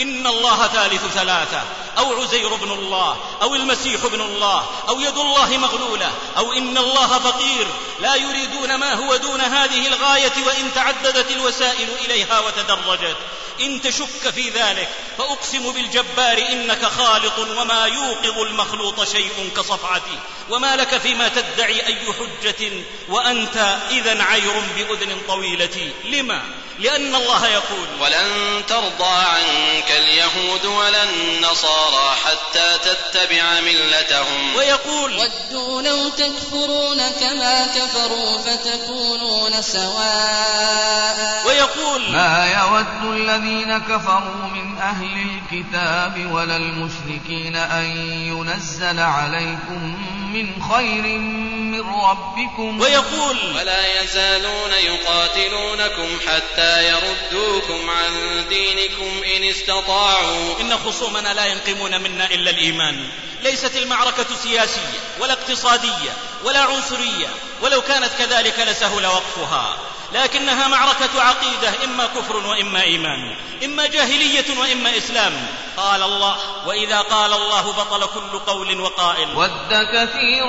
[0.00, 1.62] إن الله ثالث ثلاثة.
[1.98, 7.18] أو عزير بن الله أو المسيح بن الله أو يد الله مغلولة أو إن الله
[7.18, 7.66] فقير.
[8.00, 13.16] لا يريدون ما هو دون هذه الغاية وإن تعددت الوسائل إليها وتدرجت.
[13.60, 14.88] إن تشك في ذلك
[15.18, 20.18] فأقسم بالجبار إنك خالط وما يوقظ المخلوط شيء كصفعتي
[20.50, 22.72] وما لك فيما تدعي أي حجة
[23.08, 25.92] وأنت إذا عير بأذن طويلة.
[26.04, 26.42] لما؟
[26.80, 34.56] لأن الله يقول ولن ترضى عنك اليهود ولا النصارى حتى تتبع ملتهم.
[34.56, 41.46] ويقول ودوا لو تكفرون كما كفروا فتكونون سواء.
[41.46, 47.84] ويقول ما يود الذين كفروا من أهل الكتاب ولا المشركين أن
[48.26, 52.80] ينزل عليكم من خير من ربكم.
[52.80, 60.60] ويقول ولا يزالون يقاتلونكم حتى يردوكم عن دينكم إن استطاعوا.
[60.60, 63.08] إن خصومنا لا ينقمون منا إلا الإيمان.
[63.42, 67.28] ليست المعركة سياسية ولا اقتصادية ولا عنصرية
[67.62, 69.76] ولو كانت كذلك لسهل وقفها.
[70.12, 75.32] لكنها معركة عقيدة إما كفر وإما إيمان إما جاهلية وإما إسلام.
[75.76, 76.36] قال الله
[76.66, 79.36] وإذا قال الله بطل كل قول وقائل.
[79.36, 80.46] ود كثير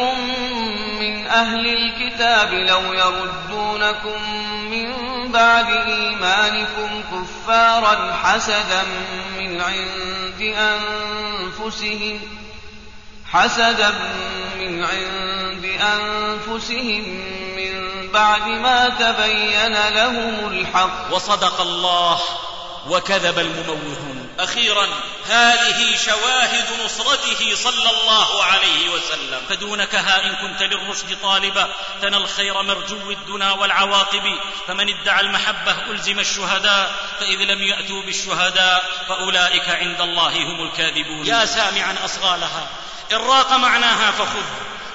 [0.99, 4.21] من أهل الكتاب لو يردونكم
[4.69, 4.91] من
[5.31, 8.83] بعد إيمانكم كفارا حسدا
[9.37, 12.40] من عند أنفسهم
[13.33, 13.89] حسدا
[14.59, 17.03] من عند أنفسهم
[17.55, 21.13] من بعد ما تبين لهم الحق.
[21.13, 22.19] وصدق الله.
[22.87, 24.35] وكذب المموهون.
[24.39, 24.87] أخيرا
[25.27, 29.41] هذه شواهد نصرته صلى الله عليه وسلم.
[29.49, 34.23] فدونك ها إن كنت للرشد طالبا ثنى الخير مرجو الدنا والعواقب.
[34.67, 41.25] فمن ادعى المحبة ألزم الشهداء فإذ لم يأتوا بالشهداء فأولئك عند الله هم الكاذبون.
[41.25, 42.67] يا سامعا أصغالها
[43.11, 44.43] إن راق معناها فخذ.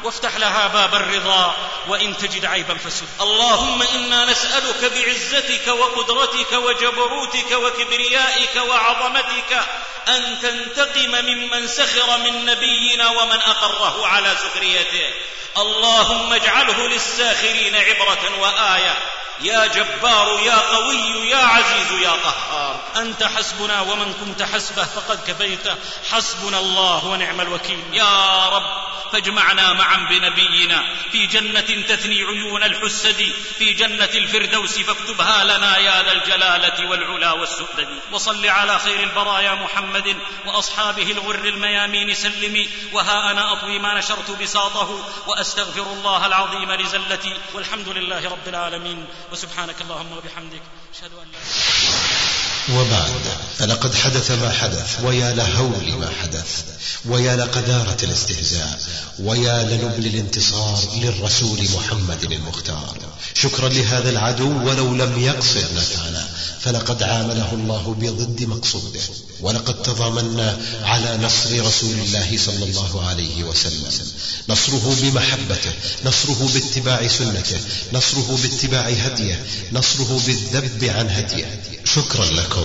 [0.05, 1.57] وافتح لها باب الرضا
[1.89, 3.07] وإن تجد عيبا فسد.
[3.21, 9.65] اللهم إنا نسألك بعزتك وقدرتك وجبروتك وكبريائك وعظمتك
[10.09, 15.15] أن تنتقم ممن سخر من نبينا ومن أقره على سخريته.
[15.57, 18.99] اللهم اجعله للساخرين عبرة وآية.
[19.41, 22.81] يا جبار يا قوي يا عزيز يا قهار.
[22.97, 25.75] أنت حسبنا ومن كنت حسبه فقد كفيته.
[26.11, 27.81] حسبنا الله ونعم الوكيل.
[27.93, 30.83] يا رب فاجمعنا معا بنبينا.
[31.13, 37.89] في جنة تثني عيون الحسد في جنة الفردوس فاكتبها لنا يا ذا الجلالة والعلا والسؤدد.
[38.13, 40.17] وصل على خير البرايا محمد
[40.47, 42.69] وأصحابه الغر الميامين سلمي.
[42.93, 45.05] وها أنا أطوي ما نشرت بساطه.
[45.27, 47.37] وأستغفر الله العظيم لزلتي.
[47.55, 49.07] والحمد لله رب العالمين.
[49.33, 50.63] وسبحانك اللهم وبحمدك
[50.95, 51.39] أشهد أن لا
[52.75, 53.11] وبعد
[53.59, 56.65] فلقد حدث ما حدث ويا لهول ما حدث
[57.05, 58.81] ويا لقذارة الاستهزاء
[59.19, 62.99] ويا لنبل الانتصار للرسول محمد المختار
[63.35, 66.29] شكرا لهذا العدو ولو لم يقصد نفعنا
[66.61, 69.01] فلقد عامله الله بضد مقصوده.
[69.41, 73.91] ولقد تضامنا على نصر رسول الله صلى الله عليه وسلم.
[74.49, 75.73] نصره بمحبته
[76.05, 77.59] نصره باتباع سنته
[77.93, 81.61] نصره باتباع هديه نصره بالذب عن هديه.
[81.85, 82.56] شكرا لكم.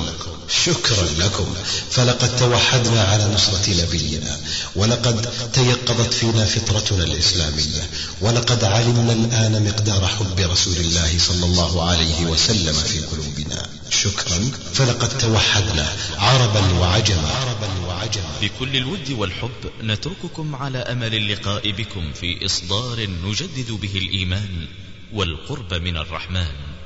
[0.65, 1.53] شكرا لكم.
[1.91, 4.39] فلقد توحدنا على نصرة نبينا.
[4.75, 5.21] ولقد
[5.53, 7.89] تيقظت فينا فطرتنا الإسلامية.
[8.21, 13.69] ولقد علمنا الآن مقدار حب رسول الله صلى الله عليه وسلم في قلوبنا.
[13.89, 14.51] شكرا.
[14.73, 18.31] فلقد توحدنا عربا وعجما عربا وعجما.
[18.41, 24.67] بكل الود والحب نترككم على أمل اللقاء بكم في إصدار نجدد به الإيمان
[25.13, 26.80] والقرب من الرحمن.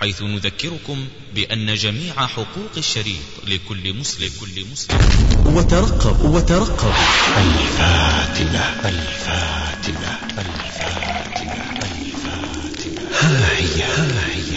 [0.00, 4.30] حيث نذكركم بأن جميع حقوق الشريط لكل مسلم.
[4.40, 4.98] كل مسلم
[5.46, 6.92] وترقب وترقب.
[7.36, 13.02] الفاتنة الفاتنة الفاتنة الفاتنة.
[13.20, 14.56] ها هي ها هي.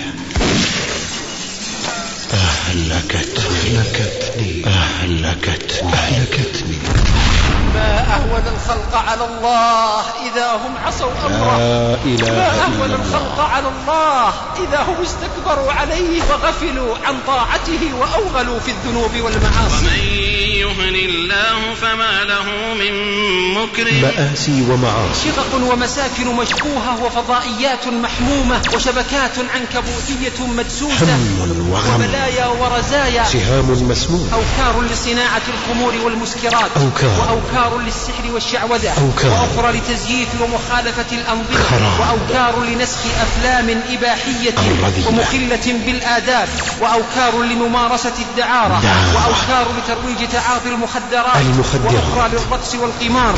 [2.34, 4.66] أهلكت أهلكتني.
[4.66, 5.94] أهلكتني.
[5.94, 6.78] أهلكتني.
[7.74, 11.58] ما أهون الخلق على الله إذا هم عصوا أمره.
[11.58, 14.34] لا إله ما أهون الخلق على الله
[14.68, 19.86] إذا هم استكبروا عليه وغفلوا عن طاعته وأوغلوا في الذنوب والمعاصي.
[19.86, 20.04] ومن
[20.64, 22.94] يهن الله فما له من
[23.54, 25.30] مكرم مآسي ومعاصي.
[25.30, 33.24] شقق ومساكن مشبوهة وفضائيات محمومة وشبكات عنكبوتية مدسوسة هم وغم وبلايا ورزايا.
[33.24, 34.30] سهام مسموم.
[34.34, 36.72] أوكار لصناعة الخمور والمسكرات.
[36.78, 37.20] أوكار.
[37.20, 38.90] وأوكار للسحر والشعوذة.
[38.90, 39.32] أوكار.
[39.32, 41.60] وأخرى لتزييف ومخالفة الأنظمة.
[42.00, 45.08] وأوكار لنسخ أفلام إباحية الرذيلة.
[45.08, 46.48] ومخلة بالآداب
[46.82, 49.16] وأوكار لممارسة الدعارة دعارة.
[49.16, 51.94] وأوكار لترويج تعاطي المخدرات المخدرات.
[51.94, 53.36] وأخرى للرقص والقمار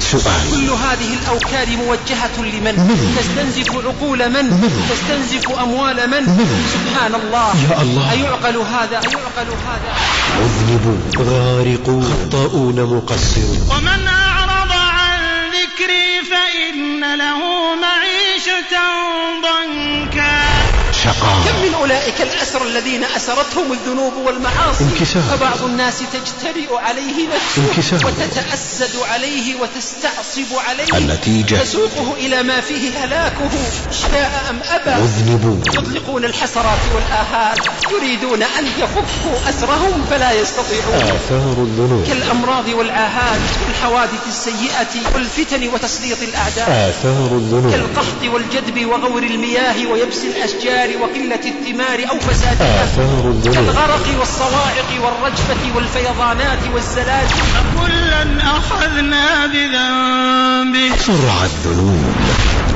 [0.00, 6.66] سؤال كل هذه الأوكار موجهة لمن من؟ تستنزف عقول من من؟ تستنزف أموال من من؟
[6.74, 8.12] سبحان الله يا الله.
[8.12, 9.92] أيعقل هذا أيعقل هذا
[10.40, 15.18] مذنبون غارقون خطاؤون مقصرون ومن أعرض عن
[15.58, 17.40] ذكري فإن له
[18.48, 20.57] معيشة ضنكا
[20.98, 25.22] كم شقاء من أولئك الأسر الذين أسرتهم الذنوب والمعاصي؟ انكسار.
[25.22, 28.06] فبعض الناس تجترئ عليه نفسه انكسار.
[28.06, 30.98] وتتأسد عليه وتستعصب عليه.
[30.98, 31.56] النتيجة.
[31.56, 33.50] تسوقه إلى ما فيه هلاكه.
[33.92, 37.58] شاء أم أبى؟ مذنبون يطلقون الحسرات والآهات.
[37.92, 40.94] يريدون أن يفكوا أسرهم فلا يستطيعون.
[40.94, 42.06] آثار الذنوب.
[42.06, 46.68] كالأمراض والعاهات والحوادث السيئة والفتن وتسليط الأعداء.
[46.90, 47.70] آثار الذنوب.
[47.70, 50.87] كالقحط والجدب وغور المياه ويبس الأشجار.
[50.96, 57.42] وقلة الثمار أو فسادها الذنوب كالغرق والصواعق والرجفة والفيضانات والزلازل
[57.76, 58.22] كلا
[58.58, 60.96] أخذنا بذنبه.
[60.96, 62.14] سرع الذنوب.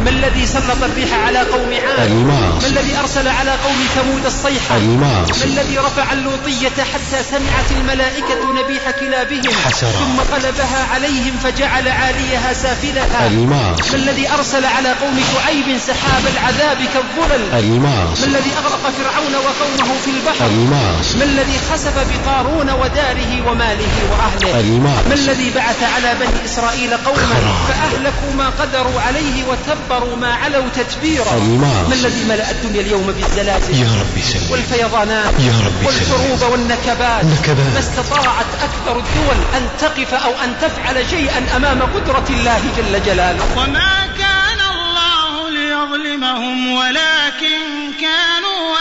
[0.04, 2.70] ما الذي سلط الريح على قوم عاد المعاصي.
[2.70, 5.32] ما الذي أرسل على قوم ثمود الصيحة المعاصي.
[5.32, 9.94] ما الذي رفع اللوطية حتى سمعت الملائكة نبيح كلابهم حسرات.
[9.94, 13.90] ثم قلبها عليهم فجعل عاليها سافلها المعاصي.
[13.90, 20.10] ما الذي أرسل على قوم شعيب سحاب العذاب كالظلل ما الذي أغرق فرعون وقومه في
[20.10, 25.08] البحر المعاصي ما الذي خسف بقارون وداره وماله وأهله المعاصي.
[25.08, 27.40] ما الذي بعث على بني إسرائيل قوما.
[27.68, 29.44] فأهلكوا ما قدروا عليه
[29.92, 31.88] وتبروا ما علوا تتبيرا المعاصي.
[31.88, 36.52] ما الذي ملأ الدنيا اليوم بالزلازل يا رب سلم والفيضانات يا رب والحروب.
[36.52, 37.72] والنكبات نكبات.
[37.74, 43.44] ما استطاعت أكثر الدول أن تقف أو أن تفعل شيئا أمام قدرة الله جل جلاله
[43.56, 48.76] وما كان الله ليظلمهم ولكن كانوا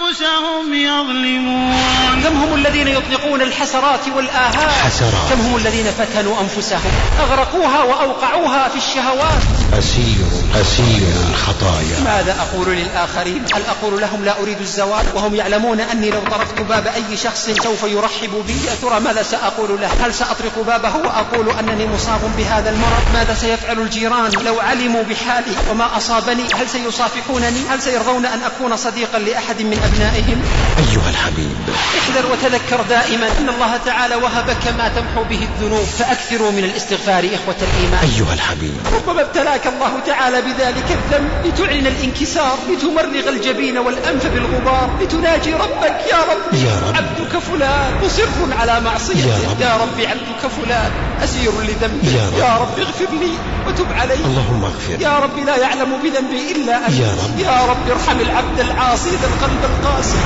[0.00, 2.22] أنفسهم يظلمون.
[2.24, 5.30] كم هم الذين يطلقون الحسرات والآهات؟ حسرات.
[5.30, 6.90] كم هم الذين فتنوا أنفسهم؟
[7.20, 9.42] أغرقوها وأوقعوها في الشهوات.
[9.78, 10.26] أسير
[10.60, 12.00] أسير الخطايا.
[12.04, 16.86] ماذا أقول للآخرين؟ هل أقول لهم لا أريد الزواج وهم يعلمون أني لو طرقت باب
[16.86, 21.86] أي شخص سوف يرحب بي؟ يا ترى ماذا سأقول له؟ هل سأطرق بابه وأقول أنني
[21.86, 28.26] مصاب بهذا المرض؟ ماذا سيفعل الجيران لو علموا بحالي وما أصابني؟ هل سيصافحونني؟ هل سيرضون
[28.26, 30.42] أن أكون صديقا لأحد من أبنائهم.
[30.78, 31.56] أيها الحبيب.
[31.98, 37.56] احذر وتذكر دائما أن الله تعالى وهبك ما تمحو به الذنوب فأكثروا من الاستغفار إخوة
[37.62, 38.04] الإيمان.
[38.04, 38.74] أيها الحبيب.
[38.94, 46.18] ربما ابتلاك الله تعالى بذلك الذنب لتعلن الانكسار لتمرغ الجبين والأنف بالغبار لتناجي ربك يا
[46.30, 46.96] رب يا رب.
[46.96, 49.26] عبدك فلان مصر على معصيتك.
[49.26, 49.66] يا.
[49.66, 50.92] يا رب عبدك فلان.
[51.24, 52.16] أسير لذنبي.
[52.16, 52.38] يا رب.
[52.38, 53.32] يا رب اغفر لي
[53.66, 54.14] وتب علي.
[54.14, 55.00] اللهم اغفر.
[55.00, 56.94] يا رب لا يعلم بذنبي إلا أنت.
[56.94, 57.38] يا رب.
[57.38, 60.18] يا رب ارحم العبد العاصي ذا القلب القاسي.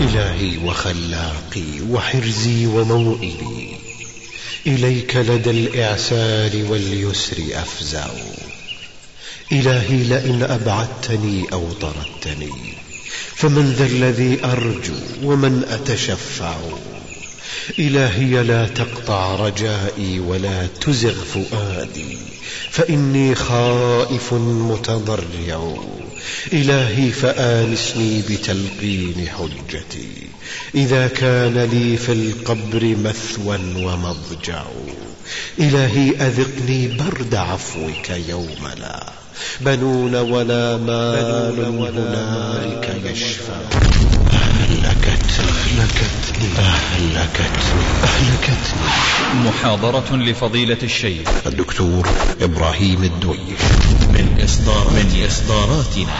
[0.00, 3.76] إلهي وخلاقي وحرزي وموئلي.
[4.66, 8.06] إليك لدى الإعسار واليسر أفزع.
[9.52, 12.52] إلهي لئن أبعدتني أو طردتني
[13.36, 16.54] فمن ذا الذي أرجو ومن أتشفع.
[17.78, 22.18] إلهي لا تقطع رجائي ولا تزغ فؤادي
[22.70, 25.76] فإني خائف متضرع.
[26.52, 30.28] إلهي فآنسني بتلقين حجتي
[30.74, 34.62] إذا كان لي في القبر مثوى ومضجع.
[35.58, 39.06] إلهي أذقني برد عفوك يوم لا
[39.60, 43.60] بنون ولا مال هنالك يشفع
[44.32, 48.86] أهلكتني أهلكتني أهلكتني أهلكتني
[49.34, 51.28] محاضرة لفضيلة الشيخ.
[51.46, 52.08] الدكتور
[52.40, 53.60] إبراهيم الدويش
[54.08, 56.14] من إصدارات من إصداراتنا.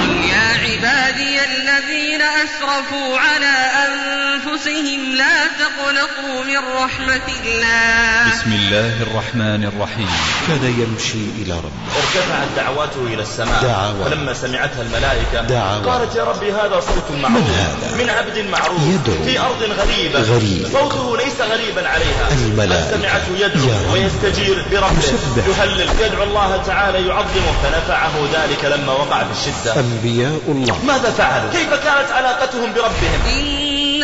[0.00, 3.54] قل يا عبادي الذين أسرفوا على
[3.86, 4.19] أنفسهم
[4.66, 10.08] لا تقنطوا من رحمة الله بسم الله الرحمن الرحيم
[10.48, 14.04] كان يمشي إلى ربه ارتفعت دعواته إلى السماء دعوة.
[14.04, 15.92] فلما سمعتها الملائكة دعوة.
[15.92, 19.24] قالت يا ربي هذا صوت معروف من هذا؟ من عبد معروف يدعو.
[19.24, 20.66] في أرض غريبة غريب.
[20.72, 22.90] صوته ليس غريبا عليها الملائكة.
[22.90, 23.92] سمعته يدعو يا رب.
[23.92, 25.02] ويستجير بربه.
[25.48, 31.50] يهلل يدعو الله تعالى يعظمه فنفعه ذلك لما وقع في الشدة أنبياء الله ماذا فعلوا
[31.52, 33.20] كيف كانت علاقتهم بربهم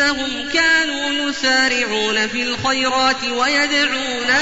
[0.07, 4.39] إنهم كانوا يسارعون في الخيرات ويدعوننا.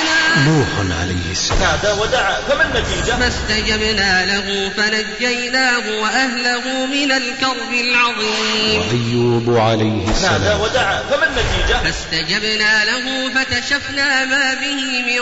[0.47, 0.67] نوح
[1.01, 1.59] عليه السلام.
[1.61, 8.81] نادى ودعا فما النتيجة فاستجبنا له فنجيناه وأهله من الكرب العظيم.
[8.81, 15.21] وأيوب عليه نادى السلام ودعا فما النتيجة فاستجبنا له فكشفنا ما به من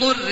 [0.00, 0.30] ضر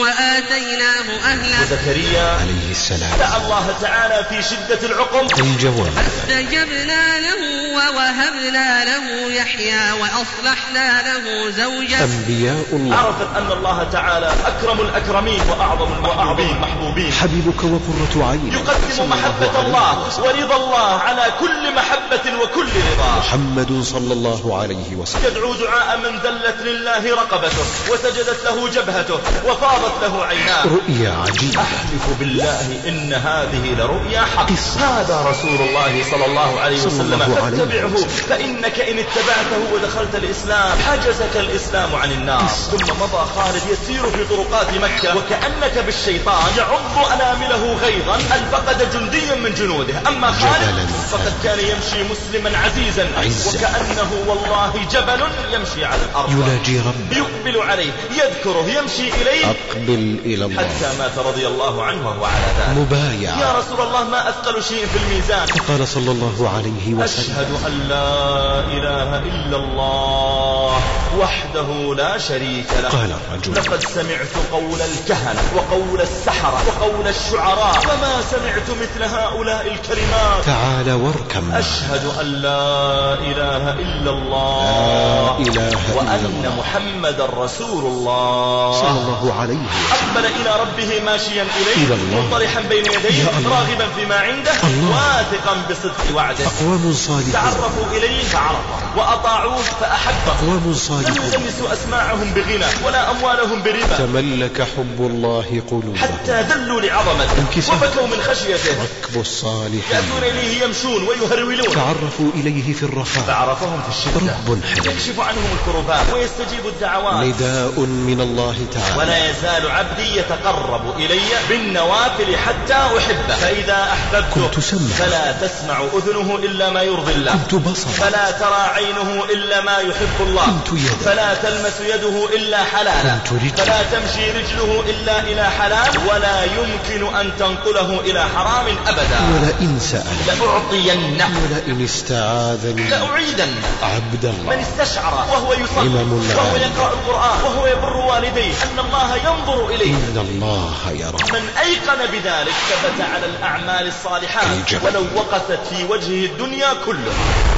[0.00, 1.62] وآتيناه أهله.
[1.62, 3.18] وزكريا عليه السلام.
[3.18, 5.26] دعا الله تعالى في شدة العقم.
[5.40, 7.42] الجواب فاستجبنا له
[7.72, 9.04] ووهبنا له
[9.40, 12.04] يحيى وأصلحنا له زوجه.
[12.04, 12.96] أنبياء الله.
[12.96, 18.52] عرفت أن الله تعالى أكرم الأكرمين وأعظم المحبوبين حبيبك وقرة عين.
[18.52, 19.92] يقدم محبة الله.
[20.24, 23.12] ورضا الله على كل محبة وكل رضا.
[23.18, 25.22] محمد صلى الله عليه وسلم.
[25.24, 30.62] يدعو دعاء من ذلت لله رقبته وسجدت له جبهته وفاضت له عيناه.
[30.66, 31.60] رؤيا عجيبة.
[31.60, 34.52] أحلف بالله إن هذه لرؤيا حق.
[34.78, 38.08] هذا رسول الله صلى الله عليه وسلم فاتبعه وسلم.
[38.42, 42.46] فإنك إن اتبعته ودخلت الإسلام حجزك الإسلام عن النار.
[42.46, 49.34] ثم مضى خالد يسير في طرقات مكة وكأنك بالشيطان يعض أنامله غيظا أن فقد جنديا
[49.34, 49.94] من جنوده.
[50.08, 53.08] أما خالد فقد كان يمشي مسلما عزيزا.
[53.48, 55.22] وكأنه والله جبل
[55.52, 56.30] يمشي على الأرض.
[56.30, 57.16] يناجي ربه.
[57.16, 59.46] يقبل عليه يذكره يمشي إليه.
[59.46, 60.62] أقبل إلى الله.
[60.62, 64.86] حتى مات رضي الله عنه وهو على ذلك يا مبايع رسول الله ما أثقل شيء
[64.86, 67.02] في الميزان؟ فقال صلى الله عليه وسلم.
[67.02, 68.31] أشهد أن لا
[68.78, 70.80] إله إلا الله
[71.18, 78.22] وحده لا شريك له قال الرجل لقد سمعت قول الكهنة وقول السحرة وقول الشعراء فما
[78.30, 81.58] سمعت مثل هؤلاء الكلمات تعال واركب معنا.
[81.58, 86.56] أشهد أن لا إله إلا الله لا إله إلا وأن الله.
[86.58, 92.20] محمدا رسول الله صلى الله عليه وسلم أقبل إلى ربه ماشيا إليه إلى الله.
[92.20, 93.24] منطرحا بين يديه.
[93.50, 94.90] راغبا فيما عنده الله.
[94.90, 102.64] واثقا بصدق وعده أقوام صالحون تعرفوا إليه فعرفه وأطاعوه فأحبه لم صالحون يدنسوا أسماعهم بغنى
[102.86, 103.96] ولا أموالهم بربا.
[103.98, 105.96] تملك حب الله قلوبهم.
[105.96, 107.32] حتى ذلوا لعظمته.
[107.72, 108.70] وبكوا من خشيته.
[108.82, 109.96] ركب الصالحين.
[109.96, 111.74] يأتون إليه يمشون ويهرولون.
[111.74, 113.24] تعرفوا إليه في الرخاء.
[113.24, 114.36] فعرفهم في الشدة.
[114.48, 114.92] رب حليم.
[114.92, 117.24] يكشف عنهم الكربات ويستجيب الدعوات.
[117.26, 118.98] نداء من الله تعالى.
[118.98, 123.36] ولا يزال عبدي يتقرب إلي بالنوافل حتى أحبه.
[123.36, 124.92] فإذا أحببته كنت سمعا.
[124.98, 127.32] فلا تسمع أذنه إلا ما يرضي الله.
[127.32, 130.60] كنت بصرا فلا ترى عينه إلا ما يحب الله.
[131.04, 133.18] فلا تلمس يده إلا حلالا.
[133.56, 135.90] فلا تمشي رجله إلا إلى حلال.
[136.08, 139.20] ولا يمكن أن تنقله إلى حرام أبدا.
[139.32, 141.30] ولئن سأل لأعطينه.
[141.44, 142.88] ولئن استعاذني.
[142.88, 146.56] لأعيدن عبد من الله استشعر وهو يصلي وهو.
[146.56, 149.94] يقرأ القرآن وهو يبر والديه أن الله ينظر إليه.
[149.94, 151.40] إن الله يرى.
[151.40, 154.86] من أيقن بذلك ثبت على الأعمال الصالحات الجبل.
[154.86, 157.12] ولو وقفت في وجهه الدنيا كله.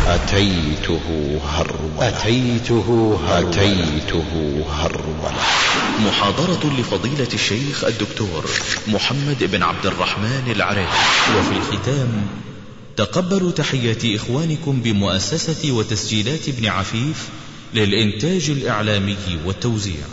[0.06, 1.00] أتيته
[1.48, 5.32] هرولا أتيته هرولا أتيته هرولا
[5.98, 8.50] محاضرة لفضيلة الشيخ الدكتور
[8.86, 10.88] محمد بن عبد الرحمن العريف
[11.36, 12.26] وفي الختام
[12.96, 17.28] تقبلوا تحيات إخوانكم بمؤسسة وتسجيلات ابن عفيف
[17.74, 20.04] للإنتاج الإعلامي والتوزيع.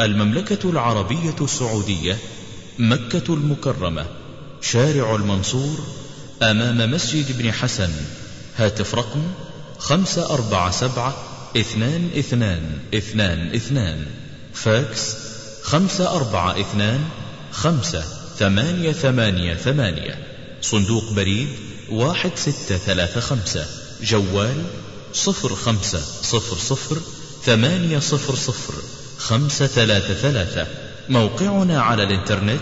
[0.00, 2.18] المملكة العربية السعودية
[2.78, 4.06] مكة المكرمة
[4.60, 5.78] شارع المنصور
[6.42, 7.90] أمام مسجد ابن حسن.
[8.56, 9.22] هاتف رقم
[9.78, 11.16] خمسة أربعة سبعة
[11.56, 13.54] اثنان اثنان اثنان.
[13.54, 14.06] اثنان
[14.54, 15.14] فاكس
[15.62, 17.04] خمسة أربعة اثنان
[17.52, 18.04] خمسة
[18.38, 20.18] ثمانية ثمانية ثمانية.
[20.62, 21.48] صندوق بريد
[21.90, 23.66] واحد ستة ثلاثة خمسة.
[24.02, 24.64] جوال
[25.12, 26.96] صفر خمسة صفر صفر
[27.44, 28.74] ثمانية صفر صفر.
[29.18, 30.66] خمسة ثلاثة ثلاثة.
[31.08, 32.60] موقعنا على الإنترنت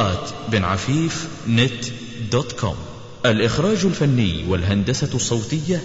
[3.26, 5.84] الإخراج الفني والهندسة الصوتية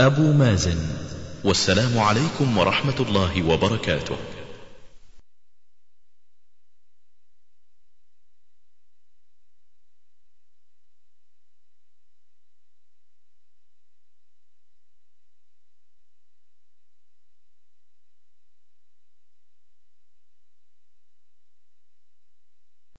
[0.00, 0.78] أبو مازن.
[1.44, 4.16] والسلام عليكم ورحمة الله وبركاته.